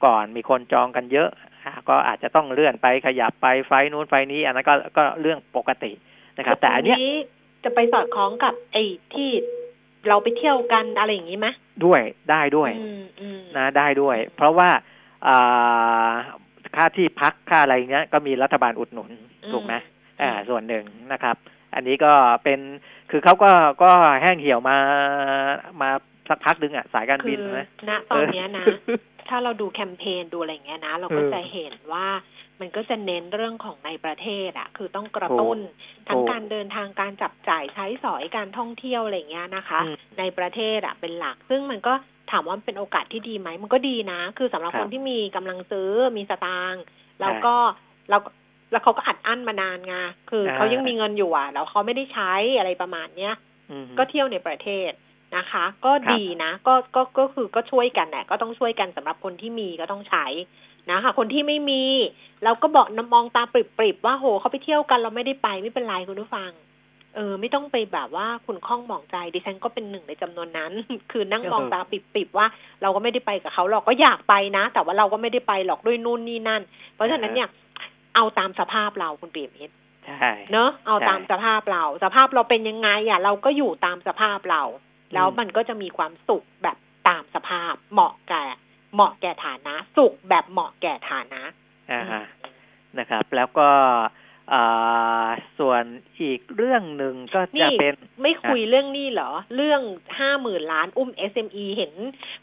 [0.05, 1.31] ก่อนมีคนจองกันเยอะ
[1.65, 5.93] อ่าก็อาจจะต้องเลื่อนไปขยับไปไฟล์นู้นไฟล์นี้ อันนั้นก็ก็เรื่องปกติ
[6.37, 6.99] นะครับ แต่อันเนี้ย
[7.65, 8.83] จะไปสอดคล้องกับไอ้
[9.15, 9.31] ที่
[10.09, 11.49] เราไปเที่ยวกันอะไรอย่างนี้ไหม
[11.85, 14.71] ด้วยได้ด้วยอืมอืมนะได้ด้วย เพราะว่า
[15.27, 16.11] อ่า
[16.77, 19.11] ค่าที่พักค่าอะไรเงี้ยก็มีรัฐบาลอุดหนุน
[19.53, 19.75] ถูกไหม
[20.23, 21.37] อ่าส่วนหนึ่งนะครับ
[21.75, 22.13] อันนี้ก็
[22.45, 22.61] เป็น
[23.11, 23.51] คือเขาก็
[23.83, 23.91] ก็
[24.23, 24.79] แห้งเหี่ยวมา
[25.81, 25.91] มา
[26.29, 32.07] สักพักหนึ่งอะสายการคืบินอนะณตอนเนี้ยนะเออถ้าเราดูแคมเปญดูอะไรอย่างเงี้ยนะ เราก็เออจะเห็นว่า
[32.61, 35.59] มันก็จะเน้นเรื่องของในประเทศอะ คือต้องกระตุ้น
[36.09, 41.93] ทั้งถูกการเดินทางการจับจ่ายใช้สอยการท่องเที่ยวอะไรอย่างเงี้ยนะคะอืมในประเทศอะเป็นหลัก ซึ่งมันก็
[42.31, 46.83] ถามว่ามันเป็นโอกาสที่ดีไหมมันก็ดีนะ คือสำหรับครับคนที่มีกำลังซื้อมีสตางค์
[47.21, 47.55] แล้วก็
[48.11, 48.19] เรา
[48.73, 49.95] แล้วเขาก็อัดอั้นมานานไง
[50.31, 53.35] คือเขายังมีเงินอยู่อะ แล้วเขาไม่ได้ใช้อะไรประมาณเนี้ย
[53.71, 54.91] อืมก็เที่ยวในประเทศ
[55.37, 60.27] นะคะ ก็ครับดีนะ ก็ก็ก็คือก็ช่วยกันแหละก็ต้องช่วยกันสำหรับคนที่มีก็ต้องใช้
[60.91, 61.85] นะคะคนที่ไม่มี
[62.45, 66.53] เราก็บอกน้ำมองตาปริบๆว่าโหเขาไปเที่ยวกันเราไม่ได้ไปไม่เป็นไรคุณผู้ฟัง
[67.15, 70.73] เออ ไม่ต้องไปแบบว่าคุณข้องหมองใจดิฉันก็เป็นหนึ่งในจำนวนนั้น
[71.11, 72.47] คือนั่งมองตาปริบๆว่า
[72.83, 76.63] เราก็ไม่ได้ไปกับเขาหรอกก็อยากไปนะ แต่ว่าเราก็ไม่ได้ไปหรอกด้วยนู่นนี่นั่น
[76.95, 77.49] เพราะฉะนั้นเนี่ย
[78.15, 79.75] เอาตามสภาพเราคุณเปียมิตร
[80.07, 84.63] ใช่เนอะเอาใช่ตามสภาพเรา สภาพเราเป็นยังไงอะ เราก็อยู่ตามสภาพเรา
[85.15, 86.77] แล้วอืมมันก็จะมีความสุขแบบ
[87.09, 88.45] ตามสภาพ เหมาะแก่
[88.95, 91.43] เหมาะแก่ฐานะ สุขแบบเหมาะแก่ฐานะ
[91.91, 92.25] อ่าฮะ
[92.99, 93.71] นะครับ แล้วก็
[94.53, 95.27] อ่า
[95.59, 95.85] ส่วน
[96.21, 99.83] อีกเรื่องหนึ่งก็จะนี่เป็นไม่คุยเรื่องนี้เหรอ เรื่อง
[100.19, 101.93] ห้าหมื่นล้านอุ้ม SME เห็น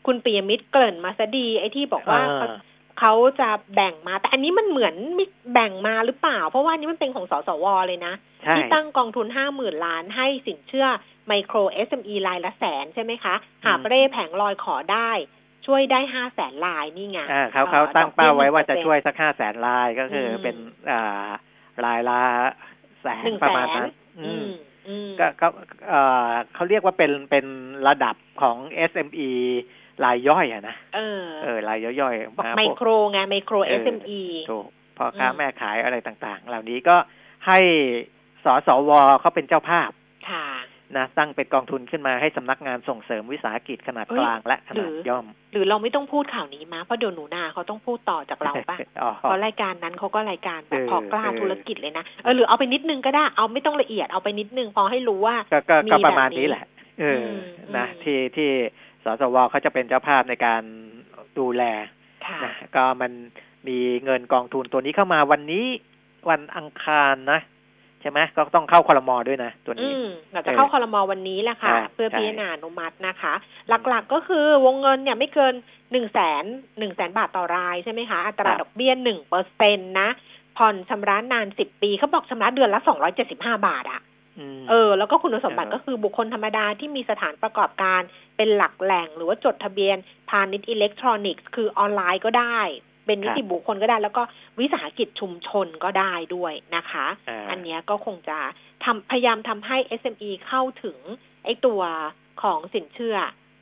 [0.06, 2.56] คุณปียมิตรเกริ่นมาซะดีไอ้ที่บอกว่าอ่า
[3.00, 10.88] เขาจะแบ่งมา แต่อันนี้มันเหมือนไม่แบ่งมาหรือเปล่า เพราะว่าอันนี้มันเป็นของสสวเลยนะใช่ที่ตั้งกองทุนห้าหมื่นล้านให้สินเชื่อ
[11.28, 11.58] ไมโคร
[11.88, 13.36] SME รายละแสนใช่ไหมคะ
[13.66, 15.12] หาบเร่แผงลอยขอได้
[15.66, 20.56] ช่วยได้ห้าแสนลายนี่ไงอ่าเขาอ่อเขาตั้งเป้าไว้ว่าจะดอกเบี้ช่วยสักห้าแสนลายก็คืออมเป็น
[20.92, 21.28] อ่า
[21.86, 22.22] ลายละ
[23.02, 24.50] แสนหนึ่งประมาณแสนนั้นอือืมม
[24.88, 25.48] อืมก็ก็
[25.90, 27.46] เอ่อเขาเรียกว่าเป็นเป็น
[27.88, 28.58] ระดับของ
[28.92, 29.32] SME
[30.06, 34.66] รายย่อยอะนะเออเออรายย่อยๆบอกมาไมพวกโครไงไมโครเออ SME ถูก
[34.98, 36.96] พ่อค้าอืมแม่ขายอะไรต่างๆ เหล่านี้ก็
[37.48, 37.60] ให้
[38.46, 39.90] สสวเขาเป็นเจ้าภาพ
[40.30, 40.46] ค่ะ
[40.98, 56.66] นะตั้งเป็นกองทุนขึ้นมาให้สำนักงานส่งเสริมวิสาหกิจขนาดเอ้ยกลางและขนาดหรือย่อม หรือเราไม่ต้องพูดข่าวนี้มาเพราะเดี๋ยวหนูนาเขาต้องพูดต่อจากเราปะอ๋อเพราะรายการนั้นเขาก็รายการแบบเออพอกล้าเออธุรกิจเลยนะเออหรือเอาไปนิดนึงก็ได้เอาไม่ต้องละเอียดเอาไปนิดนึงพอให้รู้ว่าก็ก็มีก็ประมาณแบบนี้นี้แหละ
[57.00, 57.40] เอออม
[57.78, 58.52] นะอืมที่ที่
[59.04, 60.62] สสวเขาจะเป็นเจ้าภาพในการ
[61.40, 61.64] ดูแล
[62.26, 63.12] ค่ะนะก็มัน
[63.68, 65.66] มีเงินกองทุนตัวนี้เข้ามาวันนี้
[66.30, 67.42] วันอังคารนะ
[68.02, 73.34] ใช่ไหมก็ต้องเข้าคอรมอด้วยนะตัวอืนี้มเราจะเข้าคอรมอวันนี้แหละค่ะใช่เพื่อใช่พิจารณาอนุมัตินะคะ
[73.88, 75.54] หลักๆก็คือวงเงินเนี่ยไม่เกิน
[75.92, 76.44] หนึ่งแสน
[76.80, 80.10] หนึ่งแสนบาทต่อรายใช่ไหมคะ อัตราดอกเบี้ยหนึ่งเปอร์เซ็นตนะ
[80.58, 84.04] ผ่อนชำระนานสิบปีเขาบอกชำระเดือนละสองร้อยเจ็ดสิบห้าบาทอะม
[84.70, 88.02] เออ แล้วก็คุณสมบัติเออก็คือบุคคลธรรมดาที่มีสถานประกอบการ
[88.38, 89.98] เป็นหลักแหล่ง หรือว่าจดทะเบียน
[90.30, 92.60] พาณิชย์อิเล็กทรอนิกส์ คือออนไลน์ก็ได้
[93.06, 94.24] เป็นนิติบุคคลก็ได้ แล้วก็
[94.60, 98.38] วิสาหกิจชุมชนก็ได้ด้วยนะคะอ่าอันเนี้ยก็คงจะ
[98.86, 100.98] ทำพยายามทำให้ SME เข้าถึง
[101.44, 101.82] ไอ้ตัว
[102.42, 103.18] ของสินเชื่อ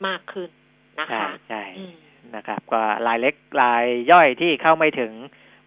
[0.08, 0.50] มากขึ้น
[1.00, 1.96] นะใช่คะใช่อืม
[2.36, 5.12] นะครับ ก็รายเล็กรายย่อยที่เข้าไม่ถึง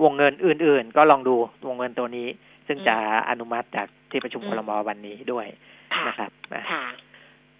[0.03, 2.29] วงเงินอื่น ๆ ก็ลองดูวงเงินตัวนี้
[2.67, 2.97] ซึ่งจะ
[3.31, 5.47] อนุมัติจาก ที่ประชุมอืมครมวันนี้ด้วย
[5.95, 6.85] ค่ะนะครับนะค่ะ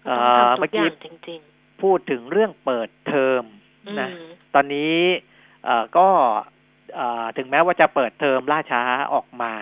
[0.05, 1.39] เอ่ต้องอทำทุเมื่อกอกี้ย่างจริง
[1.81, 4.95] พูดถึงเรื่องเปิดเทอมๆอืนะมตอนนี้
[5.65, 6.07] เอ่อก็
[6.95, 8.81] เอ่อถึงแม้ว่าจะเปิดเทอมล่าช้า
[9.13, 9.53] ออกมา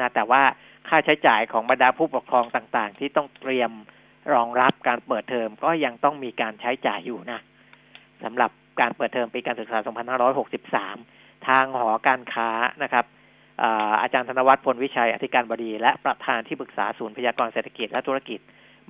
[0.00, 0.42] นะแต่ว่า
[0.88, 3.70] ค่าใช้จ่ายของบรรดาผู้ปกครองต่าง ๆ ที่ต้องเตรียม
[4.34, 7.40] รองรับการเปิดเทอมก็ยังต้องมีการใช้จ่ายอยู่นะ
[8.24, 9.78] สำหรับการเปิดเทอมปีการศึกษา
[10.42, 12.50] 2563 ทางหอการค้า
[12.82, 13.04] นะครับ
[14.02, 18.40] อาจารย์ธนวัฒน์พลวิชัยอธิการบดี และประธานที่ปรึกษาศูนย์พยากรณ์เศรษฐกิจและธุรกิจ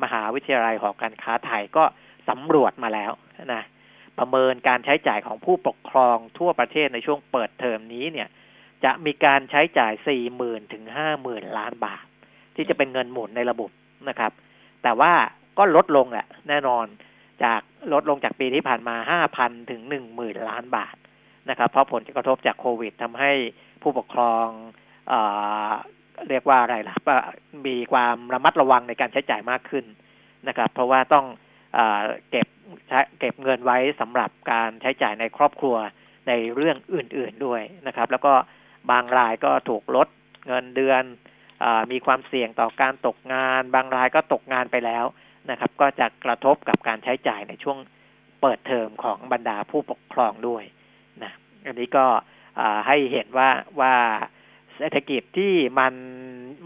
[0.02, 1.84] มหาวิทยาลัยหอการค้าไทยก็
[2.28, 3.12] สำรวจมาแล้ว
[3.54, 3.62] นะ
[4.18, 8.28] ประเมินการใช้จ่ายของผู้ปกครองทั่วประเทศในช่วงเปิดเทอมนี้เนี่ย
[8.84, 10.84] จะมีการใช้จ่าย 4 0,000 ถึง
[11.20, 12.04] 50,000 ล้านบาท
[12.56, 13.70] ที่จะเป็นเงินหมุนในระบบ
[14.08, 14.32] นะครับ
[14.82, 15.12] แต่ว่า
[15.58, 16.86] ก็ลดลงแหละแน่นอน
[17.44, 17.60] จาก
[17.92, 18.96] ลดลงจากปีที่ผ่านมา
[19.36, 19.80] 5,000 ถึง
[20.14, 20.96] 10,000 ล้านบาท
[21.50, 23.32] นะครับ เพราะผลกระทบจากโควิดทำให้
[23.82, 24.46] ผู้ปกครอง
[25.08, 25.14] เอ
[26.28, 26.96] เรียกว่าอะไรล่ะ
[27.66, 29.84] มีความระมัดระวังในการใช้จ่ายมากขึ้น
[30.48, 31.26] นะครับ เพราะว่าต้อง
[31.74, 31.78] เอ
[32.30, 32.46] เก็บ
[33.18, 35.76] เก็บเงินไว้สำหรับการใช้จ่ายในครอบครัว
[36.28, 38.32] ในเรื่องอื่น ๆด้วยนะครับ แล้วก็
[38.90, 40.08] บางรายก็ถูกลด
[40.46, 41.02] เงินเดือน
[41.62, 45.04] อมีความเสี่ยงต่อการตกงาน บางรายก็ตกงานไปแล้ว
[45.50, 47.78] นะครับ ก็จะกระทบกับการใช้จ่ายในช่วง
[48.40, 50.64] เปิดเทอมของบรรดาผู้ปกครองด้วย
[51.24, 51.32] นะ
[51.66, 52.04] อันนี้ก็
[52.58, 53.50] อ่าให้เห็นว่า
[53.80, 53.94] ว่า
[54.76, 55.94] เศรษฐกิจที่มัน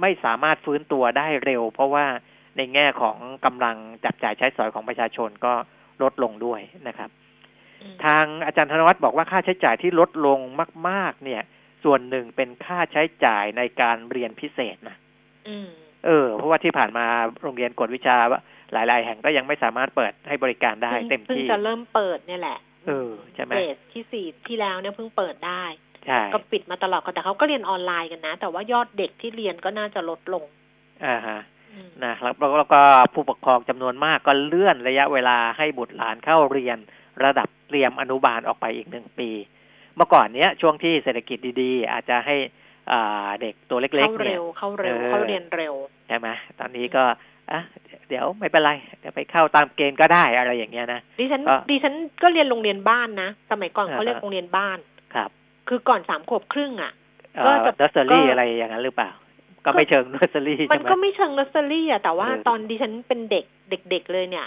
[0.00, 2.06] ไม่สามารถฟื้นตัวได้เร็ว เพราะว่า
[2.56, 5.52] ในแง่ของกำลังจับจ่ายใช้สอยของประชาชนก็
[6.02, 7.10] ลดลงด้วยนะครับ
[7.82, 10.40] อืมทางอาจารย์ธนวัฒน์บอกว่าค่าใช้จ่ายที่ลดลง
[10.88, 11.42] มาก ๆ เนี่ย
[11.84, 14.96] ส่วนหนึ่งเป็นค่าใช้จ่ายในการเรียนพิเศษนะ
[15.48, 15.68] อืม
[16.06, 17.06] เออ เพราะว่าที่ผ่านมา
[17.42, 18.16] โรงเรียนกวดวิชา
[18.72, 25.64] หลาย ๆ แห่งก็ยังไม่สามารถเปิดให้บริการได้เต็มเพิ่งที่จะเริ่มเปิดเนี่ยแหละ เออใช่ไหมเฟสที่สี่ที่แล้วเนี่ยเพิ่งเปิดได้
[26.07, 30.45] ใช่ก็ปิดมาตลอดแต่เขาก็เรียนออนไลน์กันนะ แต่ว่ายอดเด็กที่เรียนก็น่าจะลดลง
[31.05, 31.40] อ่าฮะ
[31.73, 32.81] อืมนะครับแล้วแล้วก็
[33.14, 36.79] ผู้ปกครองจำนวนมากก็เลื่อนระยะเวลาให้บุตรหลานเข้าเรียน
[37.25, 39.31] ระดับเตรียมอนุบาลออกไปอีกหนึ่งปี
[39.97, 42.37] เมื่อก่อนเนี้ยช่วงที่เศรษฐกิจดีๆ อาจจะให้
[42.93, 45.75] อ่าเด็กตัวเล็กเข้าๆเนี่เร็ยวเข้าเร็วเออเข้าเรียนเร็ว
[46.09, 47.05] ใช่ไหมตอนนี้ก็
[47.52, 47.62] อะ
[48.08, 54.78] เดี๋ยวไม่เป็นไรเดี๋ยวไปเข้าตามเกณฑ์ก็ได้อะไรอย่างเงี้ยนะดิฉันก็ดิฉันก็เรียนโรงเรียนบ้านนะสมัยก่อนอ่าเขาเรียกโรงเรียนบ้าน
[55.14, 55.30] ครับ
[55.68, 56.92] คือก่อนสามขวบครึ่งอะ
[57.34, 59.10] เอ่อ ก็จะเนอร์เซอรี่ก็อะไรอย่างนั้นหรือเปล่า
[59.64, 63.44] ก็ไม่เชิงเนอร์เซอรี่มัใช่นไหมก็ไม่เชิงเนอร์เซอรี่อะแต่ว่าเออตอนดิฉันเป็นเด็ก
[63.90, 64.46] เด็ก ๆ เลยเนี่ย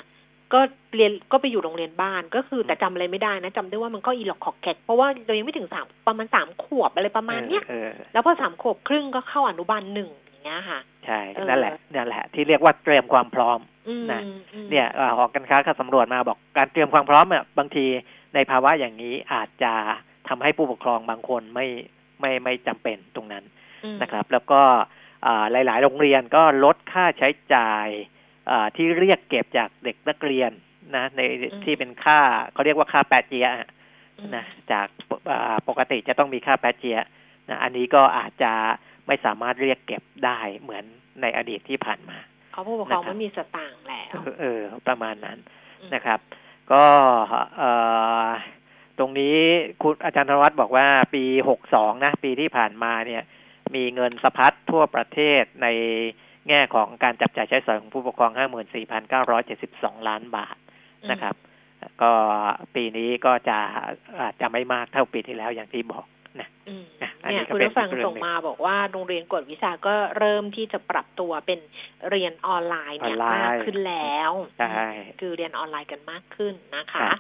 [0.54, 0.60] ก็
[0.96, 14.22] เรียนก็ไปอยู่โรงเรียนบ้านก็คือแต่จำอะไรไม่ได้นะจำได้ว่ามันก็อีหลอกขอกแกกเพราะว่าเรายังไม่ถึงสามประมาณสามขวบอะไรประมาณเนี้ยเออเออแล้วพอสามขวบครึ่งก็เข้าอนุบาลหนึ่งอย่างเงี้ยค่ะ ใช่เออนั่นแหละนั่นแหละ ที่เรียกว่าเตรียมความพร้อมอืมนะ
[14.54, 17.86] อืมเนี่ยเอ่อหอการค้าเขาสำรวจมาบอกการเตรียมความพร้อมเนี่ยบางที
[18.36, 19.74] ในภาวะอย่างนี้อาจจะ
[20.28, 21.68] ทำให้ผู้ปกครองบางคนไม่
[22.22, 23.44] ไม่ไม่จำเป็นตรงนั้น
[23.84, 24.62] อืมนะครับ แล้วก็
[25.26, 27.88] อ่าหลาย ๆ โรงเรียนก็ลดค่าใช้จ่าย
[28.50, 30.52] อ่าที่เรียกเก็บจากเด็กนักเรียน
[30.96, 31.22] นะใน
[31.64, 32.20] ที่เป็นค่า
[32.54, 33.70] เขาเรียกว่าค่าแปดเจียอะ
[34.20, 34.88] อืมนะจาก
[35.32, 36.98] อ่าปกติจะต้องมีค่าแปดเจีย
[37.50, 38.54] นะอันนี้ก็อาจจะ
[39.08, 40.84] ไม่สามารถเรียกเก็บได้เหมือน
[41.22, 42.18] ในอดีตที่ผ่านมา
[42.52, 45.38] เขาผู้ปกครองนะครับไม่มีสตางค์แล้วเออเออประมาณนั้น
[45.82, 46.20] อืมนะครับ
[46.72, 46.84] ก็
[47.58, 47.72] เอ่
[48.26, 48.30] อ
[49.00, 49.38] ตรงนี้
[49.82, 53.24] คุณอาจารย์ธนวัฒน์บอกว่าปีหกสองนะ ปีที่ผ่านมาเนี่ย
[53.76, 55.68] มีเงินสะพัดทั่วประเทศใน
[56.50, 58.32] แง่ของการจับจ่ายใช้สอยของผู้ปกครอง
[59.40, 60.58] 54,972 ล้านบาท
[61.12, 61.36] นะครับ
[62.02, 62.12] ก็
[62.76, 63.58] ปีนี้ก็จะ
[64.22, 66.06] อาจจะไม่มากเท่าปีที่แล้วอย่างที่บอก
[66.40, 71.60] นะอืมอะอันนี้ เนี่ยก็คุณเป็นผู้ฟังอีกเรื่องส่งมาบอกว่าโรงเรียนกวดวิชาก็เริ่มที่จะปรับตัวเป็น
[72.10, 74.86] เรียนออนไลน์เนี่ยออนไลน์มากขึ้นแล้วใช่
[75.20, 77.18] คือเรียนออนไลน์กันมากขึ้นนะครัคะบ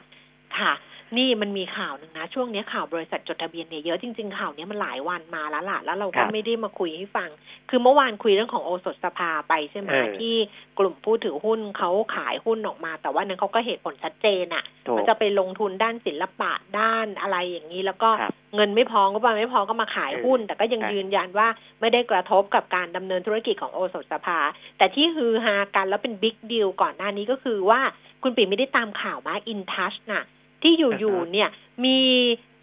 [0.60, 0.74] ค่ะ
[1.18, 7.30] นี่มันมีข่าวหนึ่งนะ ช่วงนี้ข่าวบริษัทจดทะเบียนเนี่ยเยอะจริงๆข่าวเนี้ยมันหลายวันมาแล้วล่ะ แล้วเราก็ไม่ได้มาคุยให้ฟัง
[7.70, 10.36] คือเมื่อวานคุยเรื่องของโอสถสภาไปใช่ไหมเออที่
[10.78, 21.48] กลุ่มผู้ถือหุ้นเขาขายหุ้นออกมา แต่ว่านั้นเขาก็เหตุผลชัดเจนอะถูกมันจะไปลงทุนด้านศิลปะด้านอะไรอย่างนี้ แล้วก็ครับเงินไม่พอก็ไปไม่พอก็มาขายหุ้น แต่ก็ยังครับยืนยันว่า
[21.80, 24.40] ไม่ได้กระทบกับการดำเนินธุรกิจของโอสถสภา
[24.78, 27.82] แต่ที่ฮือฮากันแล้วเป็นบิ๊กดีลก่อนหน้านี้ก็คือว่า
[28.24, 30.24] คุณปิ่มไม่ได้ตามข่าวมาอินทัชน่ะ
[30.64, 31.50] ที่อยู่ๆเนี่ย
[31.86, 32.00] มี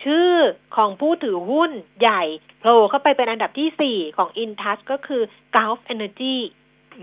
[0.04, 0.30] ชื่อ
[0.76, 2.22] ของผู้ถือหุ้นใหญ่
[2.60, 5.22] โผล่เข้าไปเป็นอันดับที่สี่ของ InTouch ก็คือ
[5.56, 6.36] Gulf Energy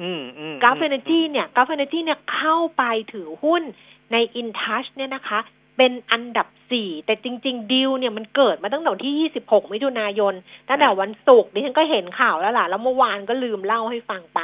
[0.02, 2.84] อืมอืม Gulf Energy เนี่ย Gulf Energy เนี่ยเข้าไป
[3.14, 3.64] ถือหุ้น
[4.12, 5.40] ใน InTouch เนี่ยนะคะ
[5.78, 10.34] เป็นอันดับสี่แต่จริง ๆดีลเนี่ยมันเกิดมาตั้งแต่วันที่ 26 มิถุนายน
[10.68, 14.40] ตั้งแต่วันศุกร์ดิฉันก็เห็นข่าวแล้วล่ะ แล้วเมื่อวานก็ลืมเล่าให้ฟังไป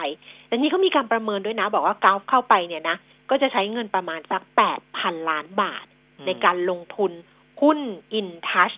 [0.48, 2.98] แต่นี่เขามีการประเมินด้วยนะ บอกว่า Gulf เข้าไปเนี่ยนะ
[3.30, 4.42] ก็จะใช้เงินประมาณสัก
[4.86, 5.86] 8,000 ล้านบาท
[6.26, 7.12] ในการลงทุน
[7.62, 7.80] หุ้น
[8.20, 8.76] InTouch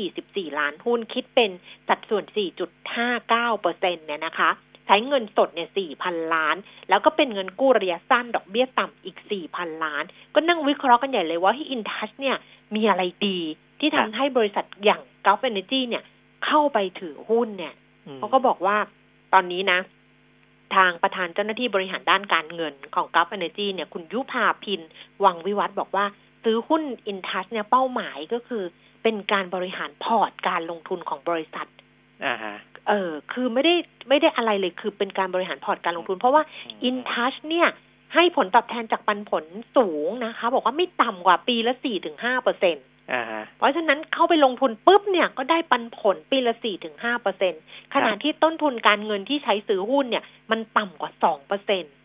[0.00, 1.50] 144ล้านหุ้นคิดเป็น
[1.88, 2.24] สัดส่วน
[2.92, 4.50] 4.59เปอร์เซ็นเนี่ยนะคะ
[4.86, 5.68] ใช้เงินสดเนี่ย
[6.02, 6.56] 4,000ล้าน
[6.88, 9.16] แล้วก็เป็นเงินกู้ระยะสั้นดอกเบี้ยต่ำอีก
[9.50, 12.36] 4,000ล้าน ก็นั่งวิเคราะห์กันใหญ่เลยว่าที่ InTouch เนี่ย
[12.74, 13.38] มีอะไรดี
[13.80, 16.02] ที่ทำให้บริษัทอย่าง Gulf Energy เนี่ย
[16.46, 17.74] เข้าไปถือหุ้นเนี่ย
[18.06, 18.76] อืมเขาก็บอกว่า
[19.32, 19.80] ตอนนี้นะ
[20.74, 24.80] ทางประธานเจ้าหน้าที่บริหารด้านการเงินของ g u l f Energy เนี่ยคุณยุพาพิน
[25.24, 26.04] วังวิวัฒน์บอกว่า
[26.44, 28.62] ซื้อหุ้น InTouch เนี่ยเป้าหมายก็คือ
[29.02, 31.66] เป็นการบริหารพอร์ตการลงทุนของบริษัท
[32.26, 32.56] อ่าฮะ
[32.88, 33.74] เออคือไม่ได้
[34.08, 36.42] ไม่ได้อะไรเลยคือเป็นการบริหารพอร์ตการลงทุน เพราะว่า
[36.88, 37.68] InTouch เนี่ย
[38.14, 39.44] ให้ผลตอบแทนจากปันผล
[39.76, 42.76] สูงนะคะ บอกว่าไม่ต่ำกว่าปีละสี่ถึงห้าเปอร์เซ็น
[43.12, 47.54] อ่าฮะเพราะฉะนั้นเข้าไปลงทุนปุ๊บเนี่ยก็ได้ปันผลปีละสี่ถึงห้าเปอร์เซ็น
[47.94, 52.00] ขณะที่ต้นทุนการเงินที่ใช้ซื้อหุ้นเนี่ย มันต่ำกว่าสองเปอร์เซ็นอ่าฮะ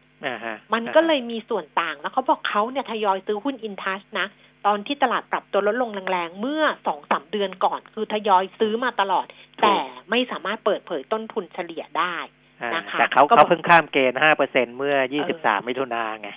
[0.74, 4.28] มันก็เลยมีส่วนต่างแล้วเขาบอกเขาเนี่ยทยอยซื้อหุ้นอินทัชนะ
[4.66, 9.26] ตอนที่ตลาดปรับตัวลดลงแรงๆ เมื่อสองสามเดือนก่อน คือทยอยซื้อมาตลอด
[9.62, 9.76] แต่
[10.10, 12.16] ไม่สามารถเปิดเผยต้นทุนเฉลี่ยได้
[12.62, 16.30] อ่านะคะแต่เขาก็บอกเขาเพิ่งข้ามเกณฑ์ห้าเปอร์เซ็นเมื่อยี่สิบสามมิถุนาไง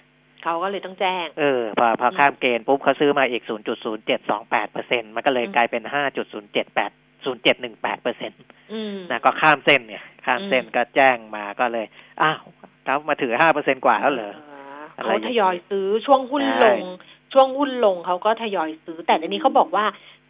[0.45, 6.91] เขาก็เลยต้องแจ้ง เออ พอพอข้ามเกณฑ์ปุ๊บเขาซื้อมาอีกศูนย์จุดศูนย์เจ็ดสองแปดเปอร์เซ็นมันก็เลยอืมกลายเป็นห้าจุดศูนย์เจ็ดแปด
[7.25, 11.87] 0.0718เปอร์เซ็นต์อืมนะก็ข้ามเส้นเนี่ย ข้ามเส้นอืมก็แจ้งมาก็เลย
[12.23, 12.41] อ้าว
[12.85, 14.35] เขามาถือ5เปอร์เซ็นกว่าแล้วเหรอ
[14.97, 16.83] อะไรเขาอย่างนี้ทยอยซื้อช่วงหุ้นใช่ลง
[17.33, 19.85] ช่วงหุ้นลงเขาก็ทยอยซื้อ แต่อันนี้เขาบอกว่า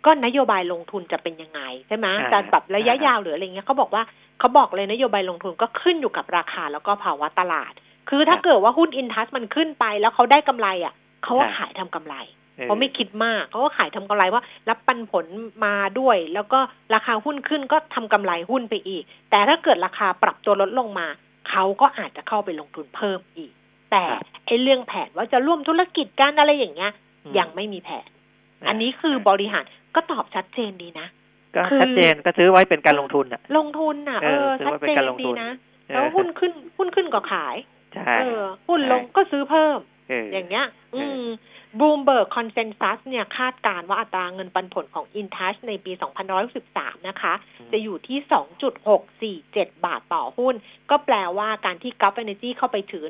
[0.07, 4.03] ก็นโยบายลงทุนจะเป็นยังไงใช่ไหมอ่าจะแบบระยะอ่ายยาวหรืออะไรเงี้ยเขาบอกว่า
[4.39, 7.73] เขาบอกเลยนโยบายลงทุนก็ขึ้นอยู่กับราคาแล้วก็ภาวะตลาด
[8.09, 15.27] คือถ้าครับเกิดว่าหุ้นอินทัสมันขึ้นไปแล้วเขาได้กำไรอะเขาก็ครับขายทำกำไรออ เขาไม่คิดมากเขาก็ขายทำกำไรว่า รับปันผล
[15.65, 16.59] มาด้วย แล้วก็
[16.95, 21.07] ราคาหุ้นขึ้นก็ทำกำไรหุ้นไปอีก แต่ถ้าเกิดราคาปรับตัวลดลงมา
[21.51, 23.53] เขาก็อาจจะเข้าไปลงทุนเพิ่มอีก
[23.91, 24.05] แต่
[24.47, 26.93] ไอ้เรื่องแผนว่าจะร่วมธุรกิจกันอะไรอย่างเงี้ย
[27.25, 28.09] อืมยังไม่มีแผน
[28.69, 31.07] อันนี้คือบริหารก็ตอบชัดเจนดีนะ
[31.57, 35.53] ก็คือชัดเจนก็ซื้อไว้เป็นการลงทุนอะ ลงทุนน่ะเอเอออถือว่าเป็นการลงทุดีนะ
[35.89, 37.57] เออแล้วหุ้นขึ้นหุ้นขึ้นก็ขาย
[37.95, 41.25] ใช่เออหุ้นลงก็ซื้อเพิ่มเอออย่างเงี้ยเออือม
[41.79, 45.93] บ o ูมเบิร์กคอนเซนแซสเนี่ยคาดการณ์ว่าอัตราเงินปันผลของ InTouch ในปี
[46.51, 47.35] 2513นะคะ
[47.73, 48.19] จะอยู่ที่
[49.43, 50.55] 2.647 บาทต่อหุ้น
[50.91, 53.05] ก็แปลว่าการที่ g u l f Energy เข้าไปถือ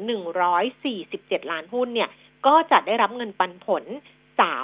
[0.72, 2.10] 147 ล้านหุ้นเนี่ย
[2.46, 3.84] ก็จะได้รับเงินปันผล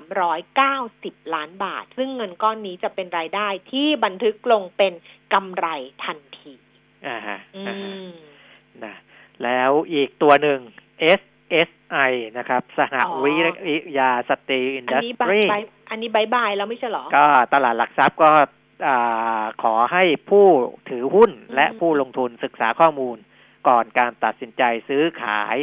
[0.06, 4.92] 390 ล้านบาท ซึ่งเงินก้อนนี้จะเป็นรายได้ที่บันทึกลงเป็น
[5.32, 5.66] กำไร
[6.04, 6.52] ทันที
[7.06, 8.12] อ่าฮะอืมอ่าฮะ
[8.85, 8.94] นะ
[9.44, 10.61] แล้วอีกตัวหนึ่ง
[11.70, 18.30] SSI นะครับ สหวิริยาสตีลอินดัสทรี อ๋อ อันนี้ bye byeอันนี้ bye bye แล้วไม่ใช่เหรอ ก็ตลาดหลักทรัพย์ก็
[18.87, 20.46] อ่าขอให้ผู้
[20.90, 23.16] ถือหุ้นอืมและผู้ลงทุนศึกษาข้อมูล
[23.68, 25.56] ก่อนการตัดสินใจซื้อขาย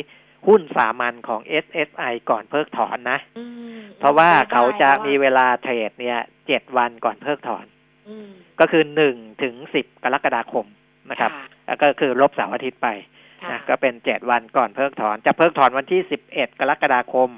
[0.48, 3.46] หุ้นสามัญของ SSI ก่อนเพิกถอนนะอื
[3.78, 7.66] มเพราะว่าบ๊ยบยเขาจะมีแล้วอเวลาเทรดเนี่ยเจ็ดวันก่อนเพิกถอน
[8.10, 10.66] อืมก็คือหนึ่งถึงสิบกรกฎาคม
[11.12, 13.12] นะครับค่ะแล้วก็คือลบเสาร์อาทิตย์ไปค่ะ
[13.52, 17.30] นะก็เป็นเจ็ดวันก่อนเพิกถอน จะเพิกถอนวันที่สิบเอ็ดกรกฎาคม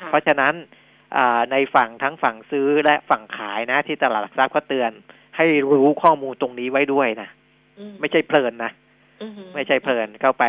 [0.00, 0.54] ค่ะเพราะฉะนั้น
[1.16, 4.90] อ่าในฝั่งทั้งฝั่งซื้อและฝั่งขายนะ ที่ตลาดหลักทรัพย์เขาเตือน
[5.36, 7.28] ให้รู้ข้อมูลตรงนี้ไว้ด้วยนะ
[7.78, 8.72] อืไม่ใช่เพลินนะ
[9.22, 10.44] อืไม่ใช่เพลินเข้าไป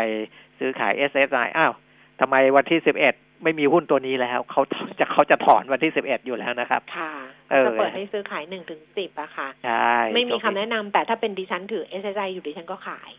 [0.60, 1.74] ซื้อขาย S S I อ้าว
[2.19, 4.62] ทำไมวันที่สิบเอ็ดไม่มีหุ้นตัวนี้แล้วเขา
[4.99, 7.12] จะเขาจะถอนวันที่สิบเอ็ดอยู่แล้วนะครับ ค่ะ
[7.51, 13.10] เออจะเปิดให้ซื้อขายหนึ่งถึงสิบอะค่ะใช่ไม่มีคำแนะนำแต่ถ้าเป็นดิฉันถือ s อ i อยู่ดิฉันก็ขาย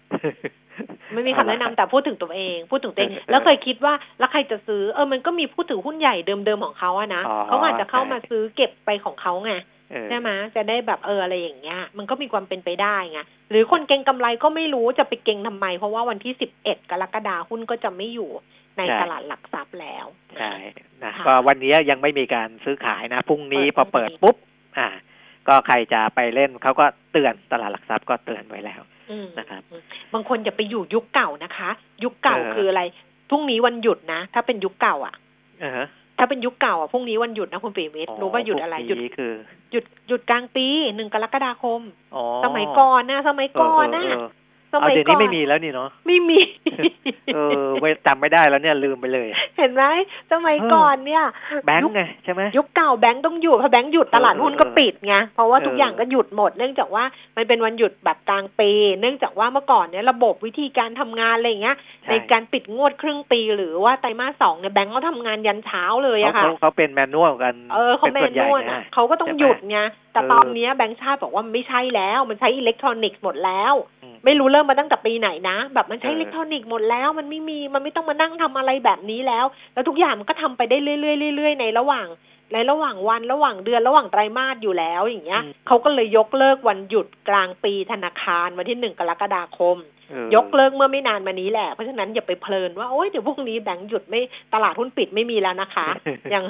[1.13, 9.53] ไม่มีคำแนะนำแต่พูดถึงตัวเอง พูดถึงตัวเอง แล้วเคยคิดว่าแล้วใครจะซื้อเออมันก็มีผู้ถือหุ้นใหญ่เดิมๆของเขาอะนะอ๋อเขาอาจจะเข้ามาใช่ซื้อเก็บไปของเขาไง
[9.91, 18.31] เออใช่ไหมจะได้แบบเอออะไรอย่างเงี้ย มันก็มีความเป็นไปได้ไงหรือคนเก่งกำไรก็ไม่รู้จะไปเก่งทำไม เพราะว่าวันที่สิบเอ็ดกรกฎาหุ้นก็จะไม่อยู่
[18.77, 20.07] ในใช่ตลาดหลักทรัพย์แล้ว
[20.39, 20.53] ใช่
[21.05, 24.37] นะค่ะก็วันนี้ยังไม่มีการซื้อขายนะพรุ่งนี้พเปิอดเปิดพรุ่งนี้ปุ๊บ
[24.79, 24.89] อ่า
[25.49, 29.63] ก็ใครจะไปเล่นเขาก็เตือนตลาดหลักทรัพย์ก็เตือนไว้แล้วอืมนะครับ
[30.13, 31.71] บางคนอย่าไปอยู่ยุคเก่านะคะ
[32.05, 32.83] ยุคเก่าเออคืออะไร
[33.31, 35.15] พรุ่งนี้วันหยุดนะถ้าเป็นยุคเก่า อะ
[35.65, 35.87] อ่าฮะ
[36.19, 39.33] ถ้าเป็นยุคเก่าอะพรุ่งนี้วันหยุดนะคุณปีมิตรรู้ว่าหยุดอะไรพหยุวดกนี้คือ
[39.73, 41.81] หยุดหยุดกลางปีหนึ่งกรกฎาคม
[42.15, 44.05] อ๋อสมัยก่อนนะสมัยก่อนนะ
[44.81, 46.41] เเเสเอามัยเดี๋ยวก่นี้อนไม่มีแล้วนี่เนาะไม่มี
[47.35, 49.85] เออไม่จำไม่ได้แล้วเนี่ยลืมไปเลย เห็นไหม
[50.33, 51.25] สมัยก่อนเนี่ย
[51.67, 57.05] แบงยุค์คไงใช่ไหมยุคเก่าแบงก์ต้องหยุดพอแบงก์หยุดตลาดหุ้นก็เออปิดไงเพราะว่าเออทุกอย่างก็หยุดหมด เนื่องจากว่า
[57.37, 61.77] มันเป็นวันหยุดแบบกลางปี เนื่องจากว่าเมื่อก่อนเนี่ยระบบวิธีการทำงานอะไรอย่างเงี้ย
[62.11, 69.79] ในการปิดงวดครึ่งปี หรือว่าไตรมาสสองเนี่ยแบงก์เขาทำงานยันเช้าเลยเขาอะค่ะเขาเขาเป็นแมนนวลกัน เออเขาป็แมส่วนใหญ่นวลนะอะเขาก็ต้องใช่ไหมหยุดไง
[70.17, 82.07] แต่เออตอนเนี้ยแบงก์ชาติบอกว่ามันไม่ใช่แล้ว มันใช้อิเล็กทรอนิกส์หมดแล้วอืมไม่รู้เริ่มมาตั้งแต่ปีไหนนะ แบบมันใช้เอออิเล็กทรอนิกส์หมดแล้ว มันไม่มีมันไม่ต้องมานั่งทำอะไรแบบนี้แล้ว แล้วทุกอย่างมันก็ทำไปได้เรื่อยๆเรื่อยๆในระหว่าง
[82.53, 89.96] ในระหว่างวันระหว่างเดือนระหว่างไตรมาสอยู่แล้วอย่างเงี้ยอืมเขาก็เลยยกเลิกวันหยุดกลางปีธนาคารวันที่หนึ่งกรกฎาคมเออ
[90.35, 94.21] ยกเลิกเมื่อไม่นานมานี้แหละ เพราะฉะนั้นอย่าไปเพลินว่าโอ๊ยเดี๋ยวพรุ่งนี้แบงก์หยุดไม่
[94.55, 95.89] ตลาดหุ้นปิดไม่มีแล้วนะคะ
[96.35, 96.45] ยัง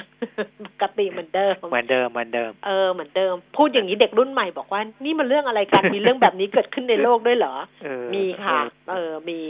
[0.66, 9.40] ปกติเหมือนเดิมเหมือนเดิมเหมือนเดิมเออเหมือนเดิม พูดอย่างนี้เด็กรุ่นใหม่บอกว่า นี่มันเรื่องอะไรกันมีเรื่องแบบนี้เกิดขึ้นในโลกด้วยเหรอเออมีค่ะเออเออมี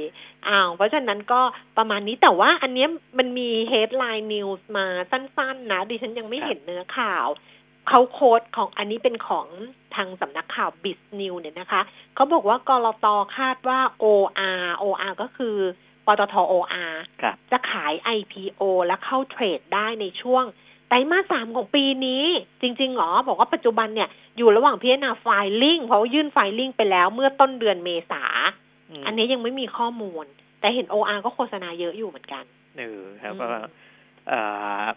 [0.49, 1.40] อ้าวเพราะฉะนั้นก็
[1.79, 2.88] ประมาณนี้แต่ว่าอันเนี้ย
[3.19, 7.27] มันมี headline news มาสั้น ๆ นะดิฉันยังไม่เห็นเนื้อข่าว
[7.88, 9.46] เขาโค้ดของอันนี้เป็นของ
[9.94, 11.83] ทางสำนักข่าว b i z New เนี่ยนะคะ
[12.14, 15.57] เขาบอกว่ากรตคาดว่า OR OR ก็คือ
[16.07, 20.44] ปตท OR ครับจะขาย IPO และเข้าเทรดได้ในช่วง
[20.88, 22.25] ไตรมาสสามของปีนี้
[22.62, 25.27] จริงๆเหรอ บอกว่าปัจจุบันเนี่ยอยู่ระหว่างพิจารณาไฟ
[25.62, 28.25] ลิ่งเพราะว่ายื่นไฟลิ่งไปแล้วเมื่อต้นเดือนเมษา
[29.01, 30.25] มอันนี้ยังไม่มีข้อมูล
[30.61, 32.44] แต่เห็น OR ก็โฆษณาเยอะอยู่เหมือนกัน
[32.79, 33.67] เออครับอืมก็เอ่อ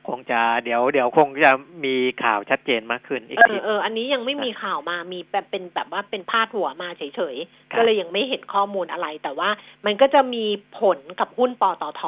[0.07, 1.51] คงจะเดี๋ยวเดี๋ยวคงจะ
[1.85, 9.49] มีข่าวชัดเจนมากขึ้นอีกเอทีอเอออันนี้ยังไม่มีข่าวมามีแบบเป็นแบบว่าเป็นพาดหัวมาเฉยครับๆก็เลยยังไม่เห็นข้อมูลอะไร แต่ว่า
[9.85, 10.45] มันก็จะมี
[10.79, 12.03] ผลกับหุ้นปตท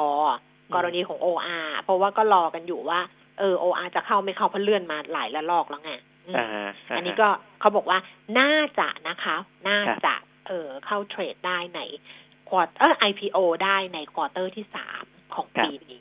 [0.76, 3.00] กรณีของ OR เพราะว่าก็รอกันอยู่ว่า
[3.40, 8.00] เออ OR จะเข้าไม่เข้าเพราะเลื่อนมาหลายระลอกแล้วไงออืมอ่าฮะอันนี้ก็เขาบอกว่า
[8.40, 9.36] น่าจะนะคะ
[9.68, 10.16] น่าครับจะ
[10.48, 11.80] เออเข้าเทรดได้ใน
[12.50, 15.04] ควอเออ IPO ได้ในควอเตอร์ที่สาม
[15.36, 16.01] ของปีนี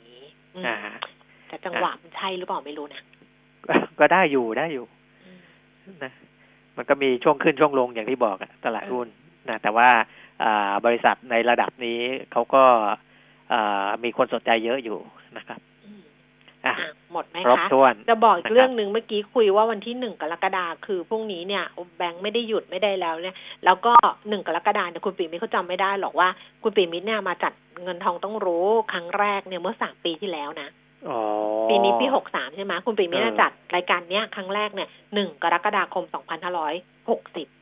[0.55, 0.75] อืมอ่า
[1.47, 3.01] แต่จังหวะมันใช่หรือเปล่าไม่รู้นะ
[3.67, 4.85] ก็ก็ได้อยู่ได้อยู่
[5.25, 5.39] อืม
[6.03, 6.11] นะ
[6.77, 9.07] มันก็มีช่วงขึ้นช่วงลงอย่างที่บอกอะตลาดหุ้น
[9.49, 9.89] นะแต่ว่า
[10.43, 11.99] อ่าบริษัทในระดับนี้
[12.31, 12.63] เขาก็
[13.53, 14.99] อ่ามีคนสนใจเยอะอยู่
[15.37, 15.70] นะครับอืมอะอะ
[17.11, 21.63] หมดไหมครบคะถ้วนจะบอกอีนะครักบเรื่องหนึ่งเมื่อกี้คุยว่าวันที่หนึ่งกรกฎาคือพรุ่งนี้เนี่ย
[21.97, 23.35] แบงค์ไม่ได้หยุดไม่ได้แล้วเนี่ย
[23.65, 23.93] แล้วก็
[24.29, 26.27] หนึ่งกรกฎาเนี่ยคุณปีมิตรเขาจำไม่ได้หรอกว่า
[26.63, 27.53] คุณปีมิตรเนี่ยมาจัด
[27.83, 30.69] เงินทองต้องรู้ครั้งแรกเนี่ยเมื่อสามปีที่แล้วนะ
[31.09, 31.19] อ๋อ
[31.69, 36.73] ปีนี้ปีหกสามใช่ไหมคุณปีมิตรเออจัดรายการเนี้ยครั้งแรกเนี่ยหนึ่งกรกฎาคมสองพันห้าร้อย
[37.09, 37.60] หกสิบอืม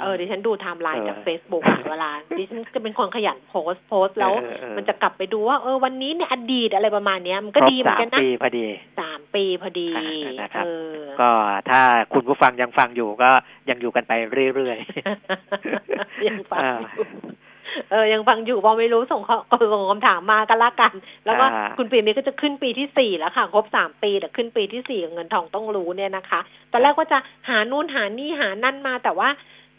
[0.00, 8.66] เออดิฉันดูไทม์ไลน์จากเออเฟซบุ๊กอะเวลาดิฉันจะเป็นคนขยันโพสต์โพสต์แล้วเออเออมันจะกลับไปดูว่าเออวันนี้เนี่ยอดีตอะไรประมาณเนี้ยมันก็ครบดีเหมือนกันนะสามนะปีพอดี
[9.00, 11.30] สามปีพอดีอ่านะครับเออก็
[11.70, 11.80] ถ้า
[12.12, 13.30] คุณผู้ฟังยังฟังอยู่ก็
[13.68, 14.12] ยังอยู่กันไป
[14.54, 14.78] เรื่อย
[16.28, 17.06] ยังฟังอ่าอยู่
[17.90, 19.36] เออยังฟังอยู่พอไม่รู้ส่งข้อ
[19.72, 20.92] ส่งคำถามมากันละกัน
[21.26, 26.40] แล้วก็อ่าคุณปีนี้ก็จะขึ้นปีที่สี่แล้วค่ะ ครบสามปีแต่ขึ้นปีที่สี่เงินทองต้องรู้เนี่ยนะคะ
[26.72, 27.18] ตอนแรกว่าจะ
[27.48, 29.28] หานู่นหานี่หานั่นมาแต่ว่า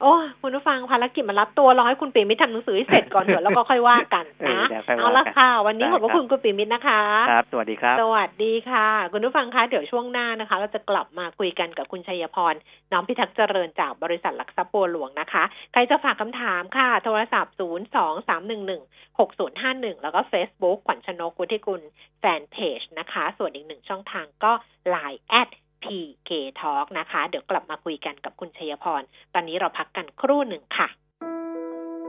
[0.01, 12.53] โอ้คุณผู้ฟังภารกิจมารับตัวรอให้คุณปีมิตรทำหนังสือให้เสร็จก่อนเถอะแล้วก็ค่อยว่ากันเออนะเดี๋ยวค่อยว่าเอาละกันค่ะ วันนี้ได้ขอบพระครับคุณคุณปีมิตรนะคะๆครับสวัสดีครับ สวัสดีค่ะ คุณผู้ฟังคะเดี๋ยวช่วงหน้านะคะ เราจะกลับมาคุยกันกับคุณชัยพร
[12.91, 21.81] น้อมพิทักษ์เจริญจากบริษัทหลักทรัพย์บัวหลวงนะคะ ใครจะฝากคำถามค่ะ โทรศัพท์0 2 3 1 1 6 0 5 1แล้วก็ Facebook ขวัญชนกวุฒิกุล
[22.19, 24.51] แฟนเพจนะคะ ส่วนอีกหนึ่งช่องทางก็
[24.93, 25.49] Line แอด
[25.86, 26.29] PK
[26.61, 29.01] Talk นะคะ เดี๋ยวกลับมาคุยกันกับคุณชัยพร
[29.33, 30.88] ตอนนี้เราพักกันครู่หนึ่งค่ะ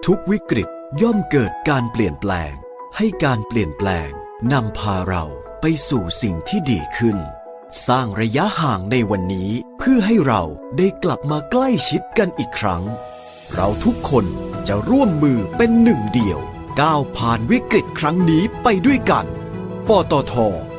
[0.06, 0.68] ทุกวิกฤต
[1.02, 2.52] ย่อมเกิดการเปลี่ยนแปลง
[2.96, 4.10] ให้การเปลี่ยนแปลง
[4.52, 5.24] นำพาเรา
[5.60, 7.16] ไปสู่สิ่งที่ดีขึ้น
[7.88, 10.42] สร้างระยะห่างในวันนี้เพื่อให้เรา
[10.78, 12.82] ได้กลับมาใกล้ชิดกันอีกครั้ง
[13.54, 14.26] เราทุกคน
[14.68, 16.38] จะร่วมมือเป็นหนึ่งเดียว
[16.80, 19.26] ก้าวผ่านวิกฤตครั้งนี้ไปด้วยกัน
[19.88, 20.34] ปตท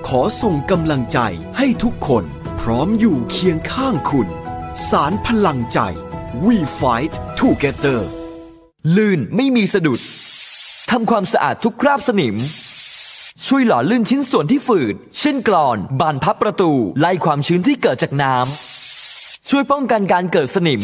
[0.07, 1.19] ขอส่งกำลังใจ
[1.57, 2.23] ให้ทุกคน
[2.61, 4.27] พร้อมอยู่เคียงข้างคุณ
[4.89, 5.79] สารพลังใจ
[6.45, 7.99] We Fight Together
[8.95, 9.99] ลื่นไม่มีสะดุด
[10.91, 12.35] ทำความสะอาดทุกคราบสนิม
[13.45, 20.83] ช่วยหล่อลื่นชิ้นส่วนที่ฝืด เช่นกรอน บานพับประตู ไล่ความชื้นที่เกิดจากน้ำช่วยป้องกันการเกิดสนิม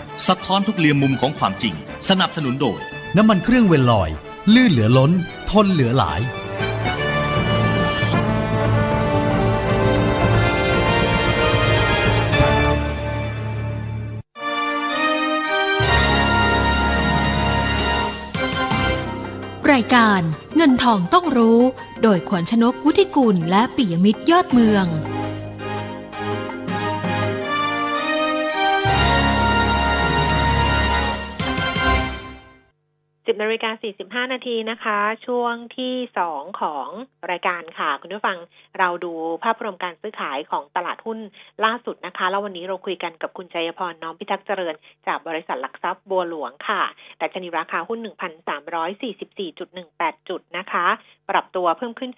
[0.27, 1.75] สะท้อนทุกเรียมมุมของความจริง
[2.09, 2.79] สนับสนุนโดย
[3.17, 4.09] น้ำมันเครื่องเวลลอย
[4.53, 5.11] ลื่นเหลือล้น
[5.51, 6.21] ทนเหลือหลาย
[19.71, 20.21] รายการ
[20.55, 21.59] เงินทองต้องรู้
[22.01, 24.85] โดยขวัญชนกวุฒิกุลและปิยมิตรยอดเมือง
[33.31, 36.87] สิบนาฬิกาสี่สิบห้านาทีนะคะ ช่วงที่สองของ
[37.31, 38.37] รายการค่ะ คุณผู้ฟัง
[38.79, 39.13] เราดู
[39.43, 41.19] ภาพรวมการซื้อขายของตลาดหุ้น
[41.65, 44.75] ล่าสุดนะคะ แล้ววันนี้เราคุยกันกับคุณชัยพรน้อมพิทักษ์เจริญ
[45.07, 46.83] จากบริษัทหลักทรัพย์บัวหลวงค่ะ
[47.17, 47.99] แต่ชนีราคาหุ้น
[48.99, 50.85] 1,344.18จุดนะคะ
[51.29, 52.11] ปรับตัวเพิ่มขึ้น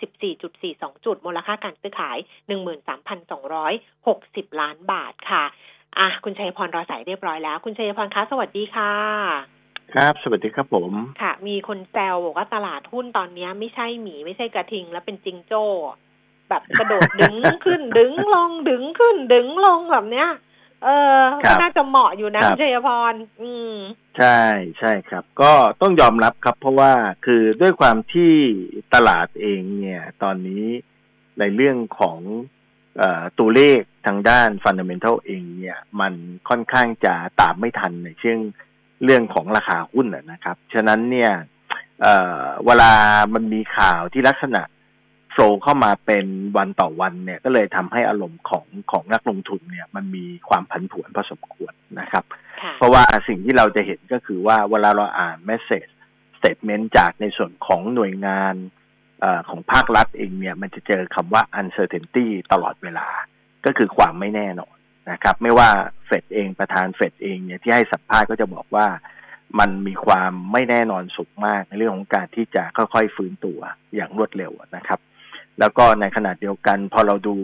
[0.50, 2.18] 14.42จุด มูลค่าการซื้อขาย
[3.00, 5.44] 13,260ล้านบาทค่ะ
[6.00, 9.63] อะคุณชัยพรรอสายเรียบร้อยแล้ว คุณชัยพรคะสวัสดีค่ะ
[9.94, 15.66] ครับ สวัสดีครับผม ค่ะ มีคนแซวบอกว่าตลาดหุ้นตอนเนี้ยไม่ใช่หมีไม่ใช่กระทิง แล้วเป็นจิงโจ้
[16.50, 20.30] แบบกระโดดดึงขึ้นดึงลงดึงขึ้น ดึงลงแบบเนี้ย
[20.84, 20.88] เอ
[21.20, 23.76] อครับน่าจะเหมาะอยู่นะครับคุณชัยพร อืม
[24.18, 24.40] ใช่
[24.80, 26.92] ใช่ครับ ก็ต้องยอมรับครับ เพราะว่า
[27.26, 28.34] คือด้วยความที่
[28.94, 30.66] ตลาดเองเนี่ย ตอนนี้
[31.40, 32.20] ในเรื่องของ
[32.98, 36.14] เออตัวเลขทางด้านฟันเดเมนทัลเองเนี่ย มัน
[36.50, 38.40] ค่อนข้างจะตามไม่ทันในเชิง
[39.04, 41.32] เรื่องของราคาหุ้นนะครับ ฉะนั้นเนี่ย
[42.02, 42.92] เเวลา
[43.34, 44.62] มันมีข่าวที่ลักษณะ
[45.32, 46.26] โฟลเข้ามาเป็น
[46.58, 52.24] วันต่อวันเนี่ย ก็เลยทำให้อารมณ์ของของนักลงทุนเนี่ย มันมีความผันผวนพอสมควรนะครับ
[52.78, 55.88] เพราะว่าสิ่งที่เราจะเห็นก็คือว่าเวลาเราอ่าน message
[56.38, 58.56] statement จากในส่วนของหน่วยงาน
[59.24, 63.08] อของภาครัฐเองเนี่ย มันจะเจอคำว่า uncertainty ตลอดเวลา
[63.66, 64.76] ก็คือความไม่แน่นอน
[65.12, 65.70] นะครับ ไม่ว่า
[66.06, 68.88] เฟดเองประธานเฟดเองเนี่ยที่ให้สัมภาษณ์ก็จะบอกว่า
[69.60, 73.60] มันมีความไม่แน่นอนสูงมากในเรื่องของการที่จะค่อยๆฟื้นตัว
[73.96, 75.00] อย่างรวดเร็วนะครับ
[75.60, 77.36] แล้วก็ในขณะเดียวกันพอเราดู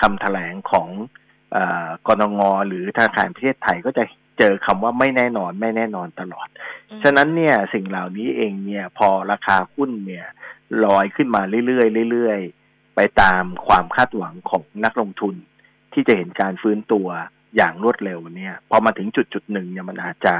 [0.00, 0.88] คำแถลงของ
[2.06, 4.04] กรนงหรือธนาคารประเทศไทยก็จะ
[4.38, 6.48] เจอคำว่าไม่แน่นอนไม่แน่นอนตลอด
[7.02, 10.26] ฉะนั้นเนี่ยสิ่งเหล่านี้เองเนี่ยพอราคาหุ้นเนี่ย
[10.84, 15.34] ลอยขึ้นมาเรื่อยๆเรื่อยๆไปตามความคาดหวังของนักลงทุน
[15.92, 17.08] ที่จะเห็นการฟื้นตัว
[17.56, 20.34] อย่างรวดเร็วเนี่ยพอมาถึงจุดจุดหนึ่งเนี่ยมันอาจจะ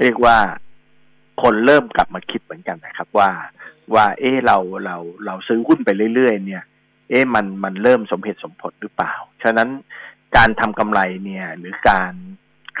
[0.00, 0.36] เรียกว่า
[1.42, 3.30] คนเริ่มกลับมาคิดเหมือนกันนะครับ ว่า
[3.94, 6.62] ว่า เออเราเราเราซื้อหุ้นไปเรื่อย ๆ เนี่ย
[7.10, 9.68] เอ๊มันมันเริ่มสมเหตุสมผลหรือเปล่า ฉะนั้น
[10.36, 12.12] การทำกำไรเนี่ย หรือการ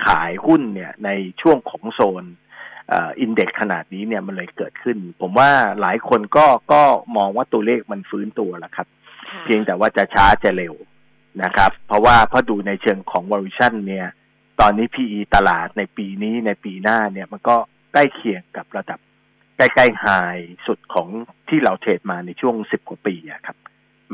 [0.04, 2.24] ขายหุ้นเนี่ยในช่วงของโซน
[3.20, 6.82] อินเด็กขนาดนี้เนี่ยมันเลยเกิดขึ้น ผมว่าหลายคนก็ก็
[7.16, 8.86] มองว่าตัวเลขมันฟื้นตัวแล้วครับ
[9.44, 10.74] เพียงแต่ว่าจะช้าจะเร็ว
[11.42, 14.06] นะครับ เพราะว่าพอดูในเชิงของ valuation เนี่ย
[14.60, 17.56] ตอนนี้ PE ตลาดในปีนี้ในปีหน้าเนี่ยมันก็
[17.92, 18.98] ใกล้เคียงกับระดับ
[19.56, 20.06] ใกล้ๆไฮ
[20.66, 21.08] สุดของ
[21.48, 23.56] ที่เราเทรดมาในช่วงสิบกว่าปีอะครับ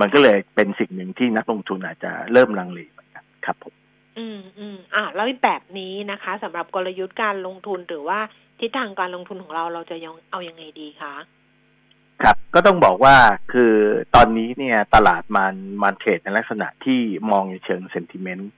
[0.00, 3.74] มันก็เลยเป็นสิ่งหนึ่งที่นักลงทุนอาจจะเริ่มลังเลเหมือนกันครับผม
[4.18, 8.18] อืมอืมอ่าแล้วแบบนี้นะคะสำหรับกลยุทธ์การลงทุนหรือว่า
[8.60, 11.14] ทิศทางการลงทุนของเราเราจะยังเอาอยัางไงดีคะ
[12.24, 13.16] ครับก็ต้องบอกว่า
[13.52, 13.74] คือ
[14.14, 17.00] ตอนนี้เนี่ยตลาดมันมันเทรดในลักษณะที่
[17.30, 18.52] มองในเชิงเซนติเมนต์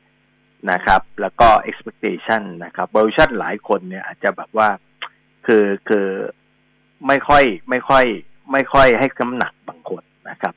[0.70, 4.68] นะครับ แล้วก็ expectation นะครับ valuation หลายคนเนี่ยอาจจะแบบว่า
[5.46, 6.06] คือคือ
[7.06, 8.04] ไม่ค่อยไม่ค่อย
[8.52, 10.54] ไม่ค่อยให้น้ำหนักบางคนนะครับ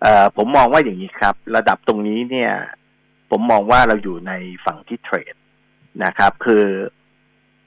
[0.00, 2.52] เอ่อผมมองว่าอย่างนี้ครับ ระดับตรงนี้เนี่ย
[3.30, 4.32] ผมมองว่าเราอยู่ใน
[4.64, 5.34] ฝั่งที่เทรด
[6.04, 6.64] นะครับ คือ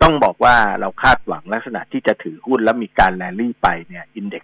[0.02, 4.44] ต้องบอกว่าเราคาดหวังลักษณะที่จะถือหุ้นแล้วมีการแลลี่ไปเนี่ยอินเด็ก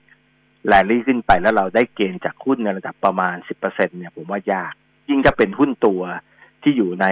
[0.67, 4.73] แลลี่ขึ้นไปแล้วเราได้เกณฑ์จากหุ้นในระดับประมาณสิบเปอร์เซ็นเนี่ยผมว่ายาก
[5.09, 6.01] ยิ่งถ้าเป็นหุ้นตัว
[6.63, 7.07] ที่อยู่ใน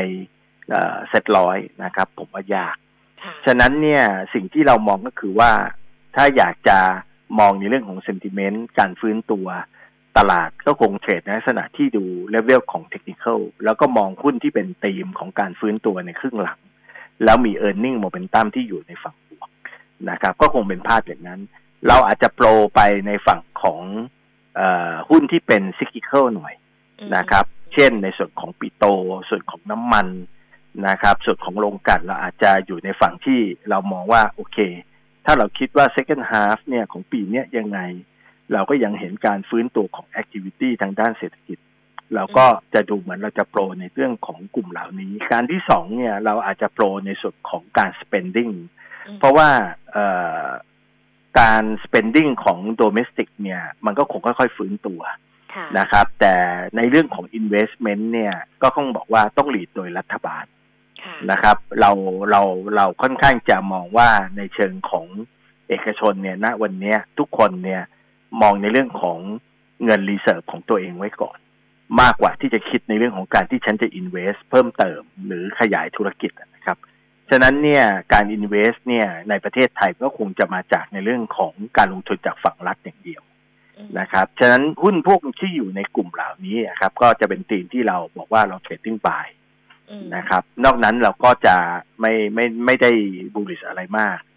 [1.09, 2.75] เซ็ตร้อยนะครับ ผมว่ายาก
[3.45, 5.51] ฉะนั้นเนี่ยสิ่งที่เรามองก็คือว่า
[6.15, 6.79] ถ้าอยากจะ
[7.39, 9.47] มองในเรื่องของเซนติเมนต์การฟื้นตัว
[10.17, 13.25] ตลาดก็คงเทรดในลักษณะที่ดูเลเวลของเทคนิค
[13.63, 16.59] แล้วก็มองหุ้นที่เป็นธีมของการฟื้นตัวในครึ่งหลัง
[17.23, 19.49] แล้วมี e a r n i n g momentum ที่อยู่ในฝั่งบวก
[20.09, 21.41] นะครับ ก็คงเป็นภาพอย่างนั้น
[21.87, 23.81] เราอาจจะโปรไปในฝั่งของ
[24.59, 24.61] อ
[25.09, 26.53] หุ้นที่เป็นซิกิเคิลหน่อย
[27.15, 28.85] นะครับ เช่นในส่วนของปิโต
[29.29, 30.07] ส่วนของน้ำมัน
[30.87, 34.57] นะครับ ส่วนของโรงกลั่นเราอาจจะอยู่ในฝั่งที่เรามองว่าโอเค
[35.25, 37.79] ถ้าเราคิดว่า second half เนี่ยของปีนี้ยังไง
[38.53, 41.57] เราก็ยังเห็นการฟื้นตัวของ activity ทางด้านเศรษฐกิจ
[42.15, 48.53] เราก็จะดูเหมือนเราจะโปรในเรื่องของกลุ่มเหล่านี้ การที่สองเนี่ยเราอาจจะโปรในส่วนของการ spending
[49.19, 49.49] เพราะว่า
[51.39, 55.01] การ spending ของ domestic เนี่ย มันก็คงค่อย ๆ ฟื้นตัว
[55.79, 56.35] นะครับ แต่
[56.77, 60.45] ในเรื่องของ investment เนี่ย ก็ต้องบอกว่าต้อง lead โดยรัฐบาล
[61.31, 61.91] นะครับ เรา
[62.31, 62.41] เรา
[62.75, 65.05] เราค่อนข้างจะมองว่าในเชิงของ
[65.67, 67.81] เอกชนเนี่ยณวันนี้ทุกคนเนี่ย
[68.41, 69.19] มองในเรื่องของ
[69.83, 71.37] เงิน reserve ของตัวเองไว้ก่อน
[72.01, 76.77] มากกว่าที่จะคิดในเรื่องของการที่ฉันจะ invest เพิ่มเติม หรือขยายธุรกิจนะครับ
[77.29, 83.21] ฉะนั้นเนี่ยการอินเวสเนี่ยในประเทศไทยก็คงจะมาจากในเรื่องของการลงทุนจากฝั่งรัฐอย่างเดียว
[83.99, 89.27] นะครับ ฉะนั้นหุ้นพวกที่อยู่ในกลุ่มเหล่านี้ครับ ก็จะเป็นตีนที่เราบอกว่าเราเทรดดิ้งบาย
[90.15, 91.55] นะครับ นอกนั้นเราก็จะ
[92.01, 92.91] ไม่ไม่ไม่ได้
[93.33, 94.19] บูริสอะไรมาก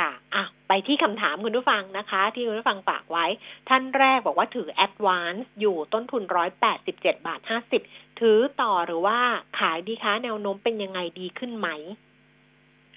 [0.00, 3.26] ครับค่ะค่ะอะไปที่คำถามคุณผู้ฟังนะคะ ที่คุณผู้ฟังฝากไว้
[3.68, 7.82] ท่านแรกบอกว่าถือ Advance อยู่ต้นทุนร้อยแปดสิบเจ็ดบาทห้าสิบ
[8.20, 9.18] ถือต่อหรือว่า
[9.58, 11.68] ขายดีคะแนวโน้มเป็นยังไงดีขึ้นไหม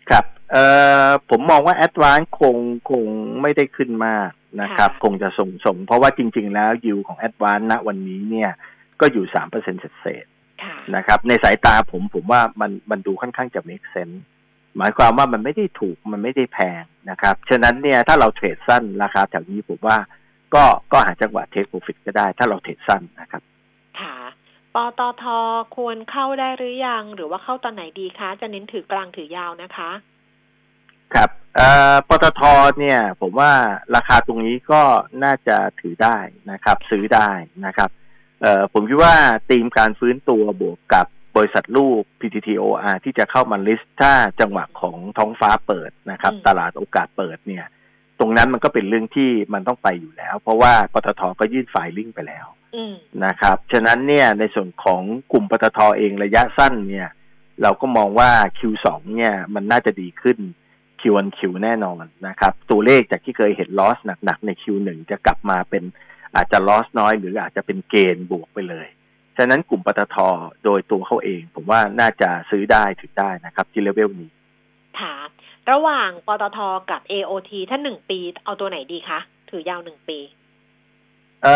[0.10, 0.64] ครับเอ่
[1.08, 2.56] อผมมองว่า Advance คง
[2.90, 3.06] คง
[3.42, 4.30] ไม่ได้ขึ้นมาก
[4.62, 8.52] นะครับ คงจะส่งส่ง เพราะว่าจริง ๆ แล้วยิวของ Advance ณวันนี้เนี่ย
[9.02, 10.26] ก็อยู่สามเปอร์เซ็นต์เศษ
[10.96, 14.20] นะครับ ในสายตาผมผมว่ามันมันดูค่อนข้างจะ make sense
[14.80, 19.98] หมายความว่ามันไม่ได้ถูกมันไม่ได้แพงนะครับ ฉะนั้นเนี่ยถ้าเราเทรดสั้นราคาแถวนี้ผมว่า
[20.56, 23.42] ก็ก็หาจังหวะเทคโปรฟิตก็ได้ ถ้าเราเทรดสั้นนะครับ
[24.00, 24.16] ค่ะ
[24.76, 25.24] ปตท
[25.76, 29.92] ควรเข้าได้หรือยังหรือว่าเข้าตอนไหนดีคะ จะเน้นถือกลางถือยาวนะคะ
[31.14, 31.30] ครับ
[32.08, 32.42] ปตท
[32.80, 33.52] เนี่ย ผมว่า
[33.96, 34.82] ราคาตรงนี้ก็
[35.24, 36.18] น่าจะถือได้
[36.52, 37.30] นะครับ ซื้อได้
[37.66, 37.90] นะครับ
[38.42, 39.16] เอ่อผมคิดว่า
[39.50, 47.66] ธีมการฟื้นตัวบวกกับ บริษัทลูก PTTOR ที่จะเข้ามาลิสต์ถ้าจังหวะของท้องฟ้าเปิดนะครับอืมตลาดโอกาสเปิดเนี่ย
[48.20, 52.94] ตรงนั้นมันก็เป็นเรื่องที่มันต้องไปอยู่แล้ว เพราะว่าปตทก็ยื่นไฟลิ่งไปแล้วอืม
[53.26, 55.02] นะครับ ฉะนั้นเนี่ยในส่วนของ
[55.32, 57.10] กลุ่มปตทเองระยะสั้นเนี่ย
[57.62, 60.38] เราก็มองว่า Q2 เนี่ยมันน่าจะดีขึ้น
[61.02, 65.84] Q1Q แน่นอนนะครับ ตัวเลขจากที่เคยเห็น loss หนักๆใน Q1 จะกลับมาเป็น
[66.36, 68.88] อาจจะ loss น้อยหรืออาจจะเป็นเกณฑ์บวกไปเลย
[69.38, 70.18] ฉะนั้นกลุ่มปตท
[70.64, 74.30] โดยตัวเขาเอง ผมว่าน่าจะซื้อได้ถือได้นะครับ ที่เลเวลนี้
[75.00, 75.14] ค่ะ
[75.72, 76.60] ระหว่างปตท
[76.92, 79.20] กับ AOT ถ้าหนึ่งปีเอาตัวไหนดีคะ
[79.50, 80.20] ถือยาวหนึ่งปี
[81.44, 81.56] เอ่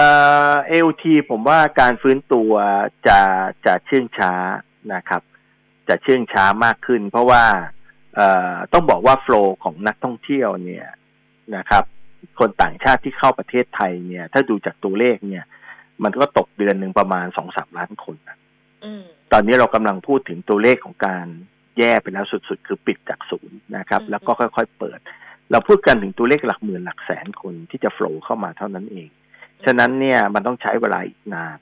[0.52, 2.52] อ AOT ผมว่าการฟื้นตัว
[3.08, 3.20] จะ
[3.66, 4.34] จะเชื่องช้า
[4.94, 5.22] นะครับ
[5.90, 7.44] จะเชื่องช้ามากขึ้น เพราะว่า
[8.16, 10.88] เอ่อต้องบอกว่าโฟล์ของนักท่องเที่ยวเนี่ย
[11.56, 11.84] นะครับ
[12.40, 15.46] คนต่างชาติที่เข้าประเทศไทยเนี่ย ถ้าดูจากตัวเลขเนี่ย
[16.04, 18.38] มันก็ตกเดือนหนึ่งประมาณสองสามล้านคนนะ
[18.84, 21.28] อืมตอนนี้เรากำลังพูดถึงตัวเลขของการ
[21.78, 25.00] แย่ไปแล้วสุดๆ คือปิดจากศูนย์นะครับอืมแล้วก็ค่อยๆเปิด
[25.52, 29.10] เราพูดกันถึงตัวเลขหลักหมื่นหลักแสนคนที่จะโฟล์เข้ามาเท่านั้นเอง
[29.66, 31.58] ฉะนั้นเนี่ยมันต้องใช้เวลาอีกนาน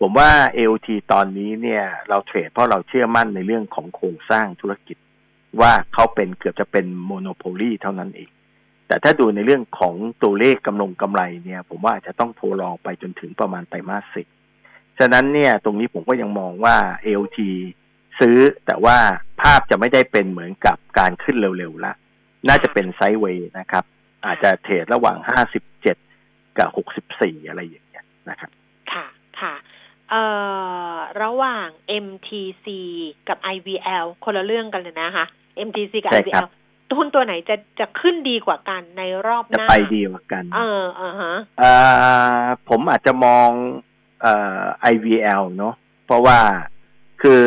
[0.00, 4.96] ผมว่า AOT ตอนนี้เนี่ย เราเทรดเพราะเราเชื่อมั่นในเรื่องของโครงสร้างธุรกิจ
[5.60, 8.30] ว่าเขาเป็นเกือบจะเป็นโมโนโพลีเท่านั้นเอง
[8.88, 14.26] แต่ถ้าดูในเรื่องของตัวเลขกำลงกำไรเนี่ย ผมว่าอาจจะต้องโทรลองไปจนถึงประมาณไตรมาสสิบ
[14.98, 17.38] ฉะนั้นเนี่ย ตรงนี้ผมก็ยังมองว่า AOT
[18.20, 18.96] ซื้อแต่ว่า
[19.42, 21.92] ภาพจะไม่ได้เป็นเหมือนกับการขึ้นเร็วๆละ
[22.48, 23.84] น่าจะเป็นไซด์เวย์นะครับ
[24.26, 25.96] อาจจะเทรดระหว่างห้าสิบเจ็ด
[26.58, 28.50] กับหกสิบสี่อะไรอย่างเงี้ยนะครับ
[28.92, 29.06] ค่ะ
[29.40, 29.54] ค่ะ
[30.10, 30.22] เอ่
[30.92, 31.68] อระหว่าง
[32.04, 32.66] MTC
[33.28, 35.26] กับ IVL คนละเรื่องกันเลยนะคะ
[35.66, 41.72] MTC กับใช่ครับ IVL ทุนตัวไหนจะจะขึ้นดีกว่ากันในรอบหจะน้าไปดีกว่ากัน เออเออฮะเอ่
[42.40, 43.48] อผมอาจจะมอง
[44.22, 44.62] เอ่อ
[44.92, 45.74] IVL เนาะ
[46.06, 46.38] เพราะว่า
[47.22, 47.42] คือ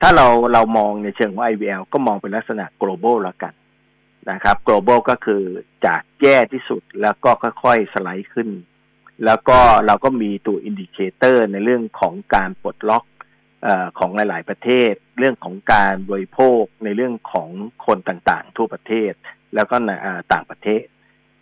[0.00, 3.54] ถ้าเราเรามองในเชิงของ IVL ก็มองเป็นลักษณะ global แล้วกัน
[4.30, 5.42] นะครับ global ก็คือ
[5.86, 8.48] จากแย่ที่สุดแล้วก็ค่อยๆ สไลด์ขึ้น
[9.24, 13.09] แล้วก็เราก็มีตัว indicator ในเรื่องของการปลดล็อกเออ
[13.98, 17.48] ของหลาย ๆ ประเทศ เรื่องของการบริโภคในเรื่องของ
[17.86, 19.12] คนต่างๆ ทั่วประเทศ
[19.54, 19.76] แล้วก็
[20.32, 20.84] ต่างประเทศ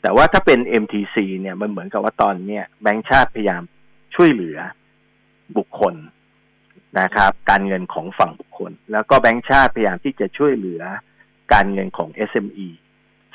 [0.02, 3.62] แต่ว่าถ้าเป็น MTC เนี่ยมันเหมือนกับว่าตอนเนี้ยแบงก์ชาติพยายาม
[4.14, 4.58] ช่วยเหลือ
[5.56, 5.94] บุคคล
[7.00, 10.82] นะครับ การเงินของฝั่งบุคคล แล้วก็แบงก์ชาติพยายามที่จะช่วยเหลือ
[11.52, 12.68] การเงินของ SME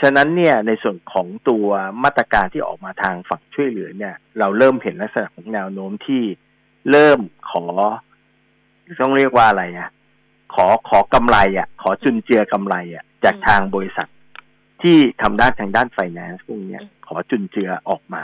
[0.02, 1.68] ฉะนั้นเนี่ยในส่วนของตัว
[2.04, 6.24] มาตรการที่ออกมาทางฝั่งช่วยเหลือเนี่ย เราเริ่มเห็นลักษณะของแนวโน้มที่
[6.92, 7.20] เริ่ม
[7.52, 7.66] ขอ
[9.02, 9.90] ต้องเรียกว่าอะไรอะ
[10.54, 14.08] ขอขอกำไรอะ ขอจุนเจือกำไรอะ จากทางบริษัท
[14.82, 18.24] ที่ทำด้านทางด้านไฟแนนซ์พวกเนี้ยขอจุนเจือออกมา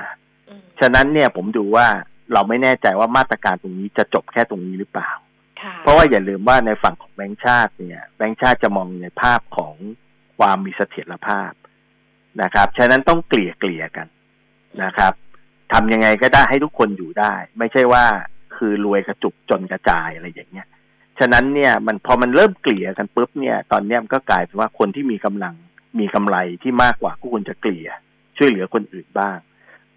[0.50, 1.88] อืมฉะนั้นเนี่ยผมดูว่า
[2.34, 5.10] เราไม่แน่ใจว่ามาตรการตรงนี้จะจบแค่ตรงนี้หรือเปล่า
[5.62, 9.76] ค่ะเพราะว่าอย่าลืมว่าในฝั่งของแบงก์ชาติเนี่ย แบงก์ชาติจะมองในภาพของ
[10.38, 11.52] ความมีเสถียรภาพ
[12.42, 14.08] นะครับ ฉะนั้นต้องเกลี่ยเกลี่ยกัน
[14.84, 15.14] นะครับ
[15.74, 18.06] ทำยังไงก็ได้ให้ทุกคนอยู่ได้ ไม่ใช่ว่า
[18.56, 20.68] คือรวยกระจุกจนกระจายอะไรอย่างเงี้ย
[21.20, 25.54] ฉะนั้นเนี่ยมันพอมันเริ่มเกลี่ยกันปุ๊บเนี่ย ตอนเนี้ยมันก็กลายเป็นว่าคนที่มีกำลัง
[26.00, 27.90] มีกำไรที่มากกว่าก็ควรจะเกลี่ย
[28.38, 29.38] ช่วยเหลือคนอื่นบ้าง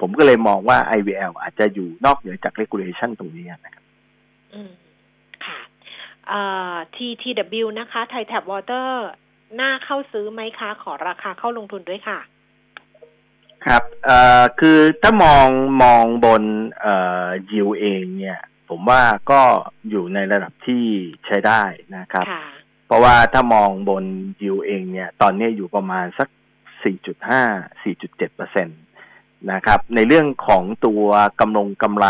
[0.00, 3.84] ผมก็เลยมองว่า IVL อาจจะอยู่นอกเหนือจาก regulation ตรงนี้นะครับ
[4.54, 4.72] อืม
[5.46, 5.60] ค่ะ
[6.28, 6.40] เอ่
[6.72, 9.06] อ TTW นะคะ Thai Tap Water
[9.60, 12.18] น่าเข้าซื้อไหมคะ ขอราคาเข้าลงทุนด้วยค่ะ
[13.66, 15.48] ครับเอ่อคือถ้ามอง
[15.82, 16.42] มองบน
[16.80, 16.94] เอ่
[17.24, 19.40] อยิวเองเนี่ย ผมว่าก็
[19.90, 20.84] อยู่ในระดับที่
[21.26, 21.62] ใช้ได้
[21.96, 22.44] นะครับค่ะ
[22.86, 24.04] เพราะว่าถ้ามองบน
[24.42, 26.28] ยิวเองเนี่ย ตอนนี้อยู่ประมาณสัก
[27.02, 28.72] 4.5 4.7เปอร์เซ็นต
[29.52, 31.04] นะครับ ในเรื่องของตัว
[31.40, 32.06] กำลงกำไร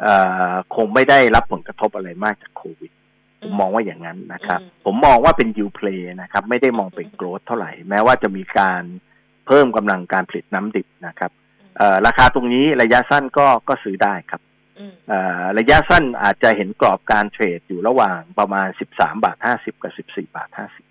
[0.00, 0.14] เอ่
[0.50, 2.92] อคงไม่ได้รับผลกระทบอะไรมากจากโควิด
[3.40, 11.30] ผมมองว่าอย่างนั้นนะครับอืมผมมองว่าเป็นยิวเพลย์นะครับ ไม่ได้มองเป็นโกรธเท่าไหร่ แม้ว่าจะมีการเพิ่มกำลังการผลิตน้ำดิบนะครับ
[11.78, 14.40] เอ่อราคาตรงนี้ระยะสั้นก็ก็ซื้อได้ครับ
[14.78, 20.48] อืมเอ่อระยะสั้นอาจจะเห็นกรอบการเทรดอยู่ระหว่างประมาณ13บาท50กับ14บาท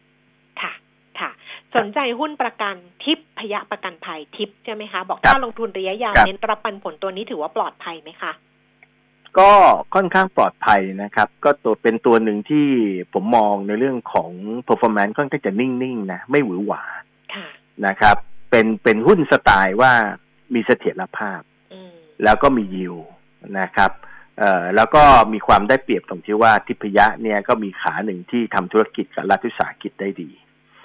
[0.08, 0.74] 50ค่ะ
[1.20, 1.30] ค่ะ
[1.76, 8.34] สนใจหุ้นประกันทิพย์พยะประกันภัยทิพย์ใช่ไหมคะ บอกครับถ้าลงทุนระยะยาวครับเน้นรับปันผลตัวนี้ถือว่าปลอดภัยไหมคะ
[9.40, 9.52] ก็
[9.96, 12.68] ค่อนข้างปลอดภัยนะครับ ก็ตัวเป็นตัวหนึ่งที่
[13.14, 14.32] ผมมองในเรื่องของ
[14.68, 16.84] performance ค่อนข้างจะนิ่งๆนะไม่หวือหวา
[17.34, 17.48] ค่ะ
[17.86, 18.18] นะครับ
[18.52, 19.94] เป็นเป็นหุ้นสไตล์ว่า
[20.54, 21.42] มีเสถียรภาพ
[21.74, 21.94] อืม
[22.24, 22.96] แล้วก็มียิว
[23.60, 23.92] นะครับ
[24.40, 30.30] เอ่อแล้วก็มีความได้เปรียบตรงที่ว่าทิพยะเนี่ยก็มีขาหนึ่งที่ทำธุรกิจกับรัฐวิสาหกิจได้ดี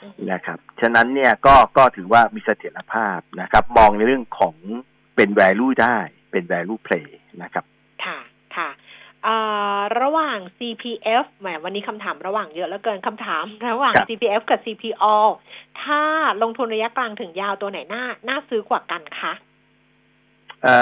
[0.02, 4.54] อืมนะครับฉะนั้นเนี่ยก็ก็ถือว่ามีเสถียรภาพนะครับ มองในเรื่องของ
[5.16, 5.98] เป็น value ได้
[6.30, 7.08] เป็น value play
[7.42, 7.64] นะครับ
[8.04, 8.18] ค่ะ
[8.56, 8.85] ค่ะเอ่อ
[10.00, 15.16] ระหว่าง CPF แหมวันนี้คำถามระหว่างเยอะแล้วเกินคำถาม ระหว่างครับ CPF กับ CPO
[15.82, 16.00] ถ้า
[16.42, 19.32] ลงทุนระยะกลางถึงยาวตัวไหนน่าน่าซื้อกว่ากันคะ
[20.62, 20.76] เอ่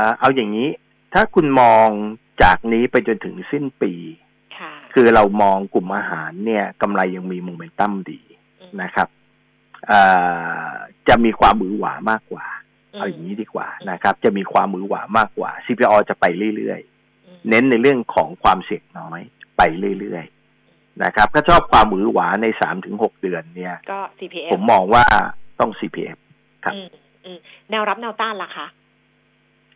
[0.00, 0.68] อเอาอย่างนี้
[1.14, 1.88] ถ้าคุณมอง
[2.42, 3.92] จากนี้ไปจนถึงสิ้นปี
[4.58, 8.20] ค่ะคือเรามองกลุ่มอาหารเนี่ยกำไรยังมีโมเมนตัมดี
[8.60, 9.08] อืมนะครับ
[9.88, 10.00] เอ่
[10.70, 10.72] อ
[11.08, 12.46] จะมีความมือหวามากกว่า
[12.94, 16.24] อืมเอาอย่างนี้ดีกว่านะครับ จะมีความมือหวามากกว่า CPO จะไป
[16.56, 17.01] เรื่อยอืมๆ
[17.48, 19.20] เน้นในเรื่องของความเสี่ยงน้อย
[19.56, 19.62] ไป
[20.00, 25.04] เรื่อยๆนะครับ ถ้าชอบความมือหวาในสามถึงหกเดือนเนี่ยก็ CPF ผมมองว่า
[25.60, 26.18] ต้อง CPF
[26.64, 26.88] ครับอืม
[27.24, 27.38] อืม
[27.70, 28.66] แนวรับแนวต้านล่ะคะ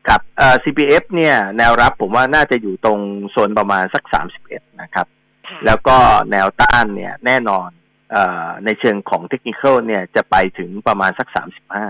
[0.06, 2.98] ครับเอ่อ CPF เนี่ย แนวรับผมว่าน่าจะอยู่ตรง
[3.30, 5.06] โซนประมาณสักสามสิบเอ็ดนะครับ
[5.48, 5.96] ค่ะแล้วก็
[6.30, 7.70] แนวต้านเนี่ย แน่นอน
[8.12, 11.86] เออในเชิงของเทคนิคเนี่ยจะไปถึงประมาณสักสามสิบห้า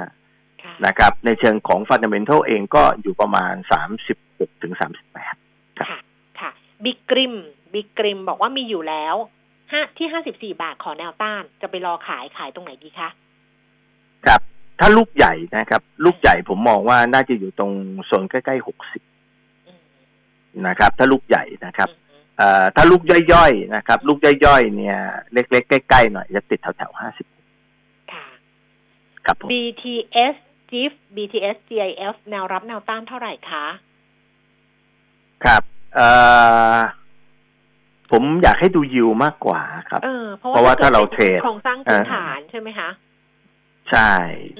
[0.62, 5.34] ค่ะนะครับ ในเชิงของ fundamental เองก็อยู่ประมาณสามสิบหกถึงสามสิบแปด
[5.80, 5.98] ค่ะ
[6.40, 6.50] ค่ะ
[6.84, 7.34] บิ๊กกริม
[7.74, 9.14] บิ๊กกริมบอกว่ามีอยู่แล้ว
[9.72, 13.08] ห้าที่ห้าสิบสี่บาทขอแนวต้านจะไปรอขายขายตรงไหนดีคะ
[14.26, 14.40] ครับ
[14.80, 17.72] ถ้าลูกใหญ่นะครับ ลูกใหญ่ผมมองว่าน่าจะอยู่ตรง
[18.06, 19.02] โซนใกล้ๆหกสิบ
[19.66, 19.80] อืม
[20.66, 23.02] นะครับ ถ้าลูกใหญ่นะครับอืมเอ่อถ้าลูก
[23.32, 24.98] ย่อยๆนะครับ ลูกย่อยๆเนี่ย
[25.32, 27.26] เล็กๆ ใกล้ๆหน่อยจะติดแถวๆห้าสิบ
[28.12, 28.26] ค่ะ
[29.26, 30.36] ครับผม BTS
[30.70, 33.66] GIF BTS GIF แนวรับแนวต้านเท่าไหร่คะ
[35.44, 35.62] ครับ
[35.94, 36.08] เอ่
[36.76, 36.78] อ
[38.10, 39.60] ผมอยากให้ดูยิวมากกว่า
[39.90, 42.90] ครับ เออเพราะเพราะว่าถ้าเราเทรดโครงสร้างพื้นฐานใช่ไหมคะ
[43.90, 44.12] ใช่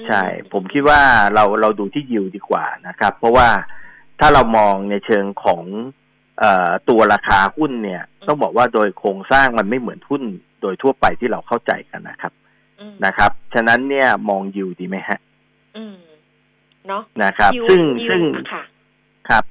[0.07, 1.01] ใช่อืมผมคิดว่า
[1.33, 3.49] เราเราดูที่ยิวดีกว่านะครับ เพราะว่า
[4.19, 5.63] ถ้าเรามองในเชิงของ
[6.39, 10.23] เอ่อตัวราคาหุ้นเนี่ย ต้องบอกว่าโดยโครงสร้างมันไม่เหมือนหุ้น
[10.61, 12.33] โดยทั่วไปที่เราเข้าใจกันนะครับ
[12.79, 15.19] อืมนะครับ ฉะนั้นเนี่ยมองยิวดีไหมฮะ
[15.77, 15.95] อืม
[16.87, 18.23] เนาะนะครับยิวซึ่งยิวซึ่ง
[18.53, 18.63] ค่ะ
[19.29, 19.43] ครับ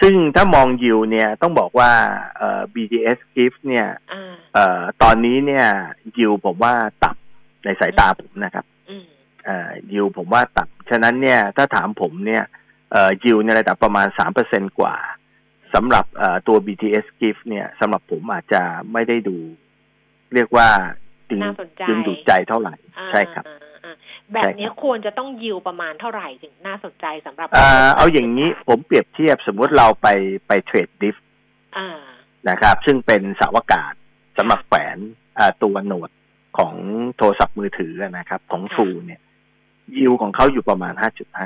[0.00, 1.90] ซึ่งถ้ามองยิวเนี่ยต้องบอกว่า
[2.36, 5.66] เอ่อ BTS Gift เนี่ยอ่าเอ่อตอนนี้เนี่ย
[6.18, 6.74] ยิวผมว่า
[7.04, 9.04] ต่ำในสายตาผมนะครับอืม
[9.44, 12.44] เอ่อยิวผมว่าต่ำฉะนั้นเนี่ยถ้าถามผมเนี่ย
[12.92, 14.94] เอ่อยิวในระดับประมาณสามเปอร์เซ็นกว่า
[15.74, 19.36] สำหรับเอ่อตัว BTS Gift เนี่ยสำหรับผมอาจจะไม่ได้ดู
[20.34, 20.68] เรียกว่า
[21.30, 23.63] ดึงน่าสนใจดึงดูดใจเท่าไหร่อ่าใช่ครับอ่าอ่า
[24.32, 30.08] แบบนี้ใช่ครับควรจะต้องยิวประมาณเท่าไหร่ถึงน่าสนใจสำหรับเอ่อเอาอย่างนี้ผมเปรียบเทียบสมมุติเราไป
[30.48, 31.16] ไปเทรดดิฟ
[31.76, 31.88] อ่า
[32.48, 33.92] นะครับ ซึ่งเป็นเสาวกาศ
[34.38, 34.98] สำหรับแขวน
[35.38, 36.10] อ่าตัวโหนด
[36.58, 36.74] ของ
[37.16, 39.20] โทรศัพท์มือถือนะครับ ของค่ะทูเนี่ย
[39.96, 40.94] ยิวของเขาอยู่ประมาณ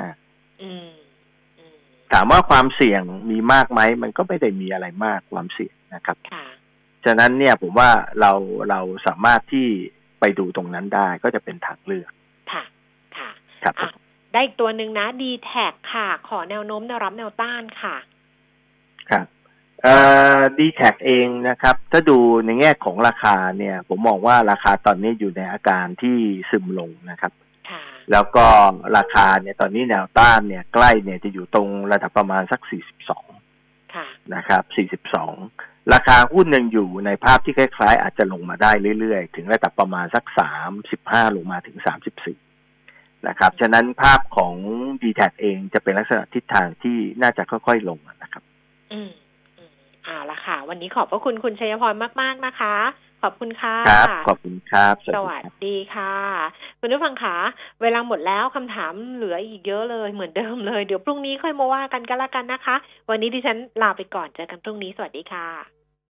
[0.05, 0.89] 5.5อืม
[1.59, 1.75] อืม
[2.13, 6.45] ถามว่าความเสี่ยงมีมากไหม มันก็ไม่ได้มีอะไรมากความเสี่ยงนะครับค่ะ
[7.05, 7.89] ฉะนั้นเนี่ยผมว่า
[8.21, 8.31] เรา
[8.69, 9.67] เราสามารถที่
[10.19, 12.11] ไปดูตรงนั้นได้ก็จะเป็นทางเลือก
[13.63, 13.93] ค่ะค่ะครับผอะม
[14.33, 17.95] ได้อีกตัวหนึ่งนะ d t แท็ค่ะ ขอแนวโน้มแนวรับแนวต้านค่ะ
[19.09, 19.25] ครับ
[19.83, 19.95] เอ่
[20.37, 26.17] อดีแท็เองนะครับ ถ้าดูในแง่ของราคาเนี่ย ผมมองว่าราคาตอนนี้อยู่ในอาการที่
[26.49, 27.31] ซึมลงนะครับ
[27.69, 28.45] ค่ะแล้วก็
[28.97, 32.61] ราคาเนี่ยตอนนี้แนวต้านเนี่ยใกล้เนี่ยจะอยู่ตรงระดับประมาณสัก
[33.27, 34.63] 42ค่ะนะครับ
[35.11, 40.23] 42 ราคาหุ้นยังอยู่ในภาพที่คล้ายๆ อาจจะลงมาได้เรื่อยๆ ถึงระดับประมาณสัก
[40.79, 41.77] 35 ลงมาถึง
[42.15, 42.48] 34
[43.27, 44.55] นะครับฉะนั้นภาพของ
[45.01, 48.43] d t แทเองจะเป็นลักษณะทิศทางที่น่าจะค่อยๆลงนะครับ
[48.93, 49.11] อืม
[49.57, 49.71] อืม
[50.03, 52.75] เอาละค่ะ วันนี้ขอบพระคุณคุณชัยพรมาก ๆ นะคะ
[53.23, 56.15] ขอบคุณค่ะครับขอบคุณครับ สวัสดีค่ะ
[56.79, 57.37] คุณผู้ฟังคะ
[57.81, 62.75] เวลาหมดแล้วคำถามเหลืออีกเยอะเลยเหมือนเดิมเลย เดี๋ยวพรุ่งนี้ค่อยมาว่ากันก็แล้วกันนะคะ
[63.09, 65.78] วันนี้ดิฉันลาไปก่อนเจอกันพรุ่งนี้สวัสดีค่ะ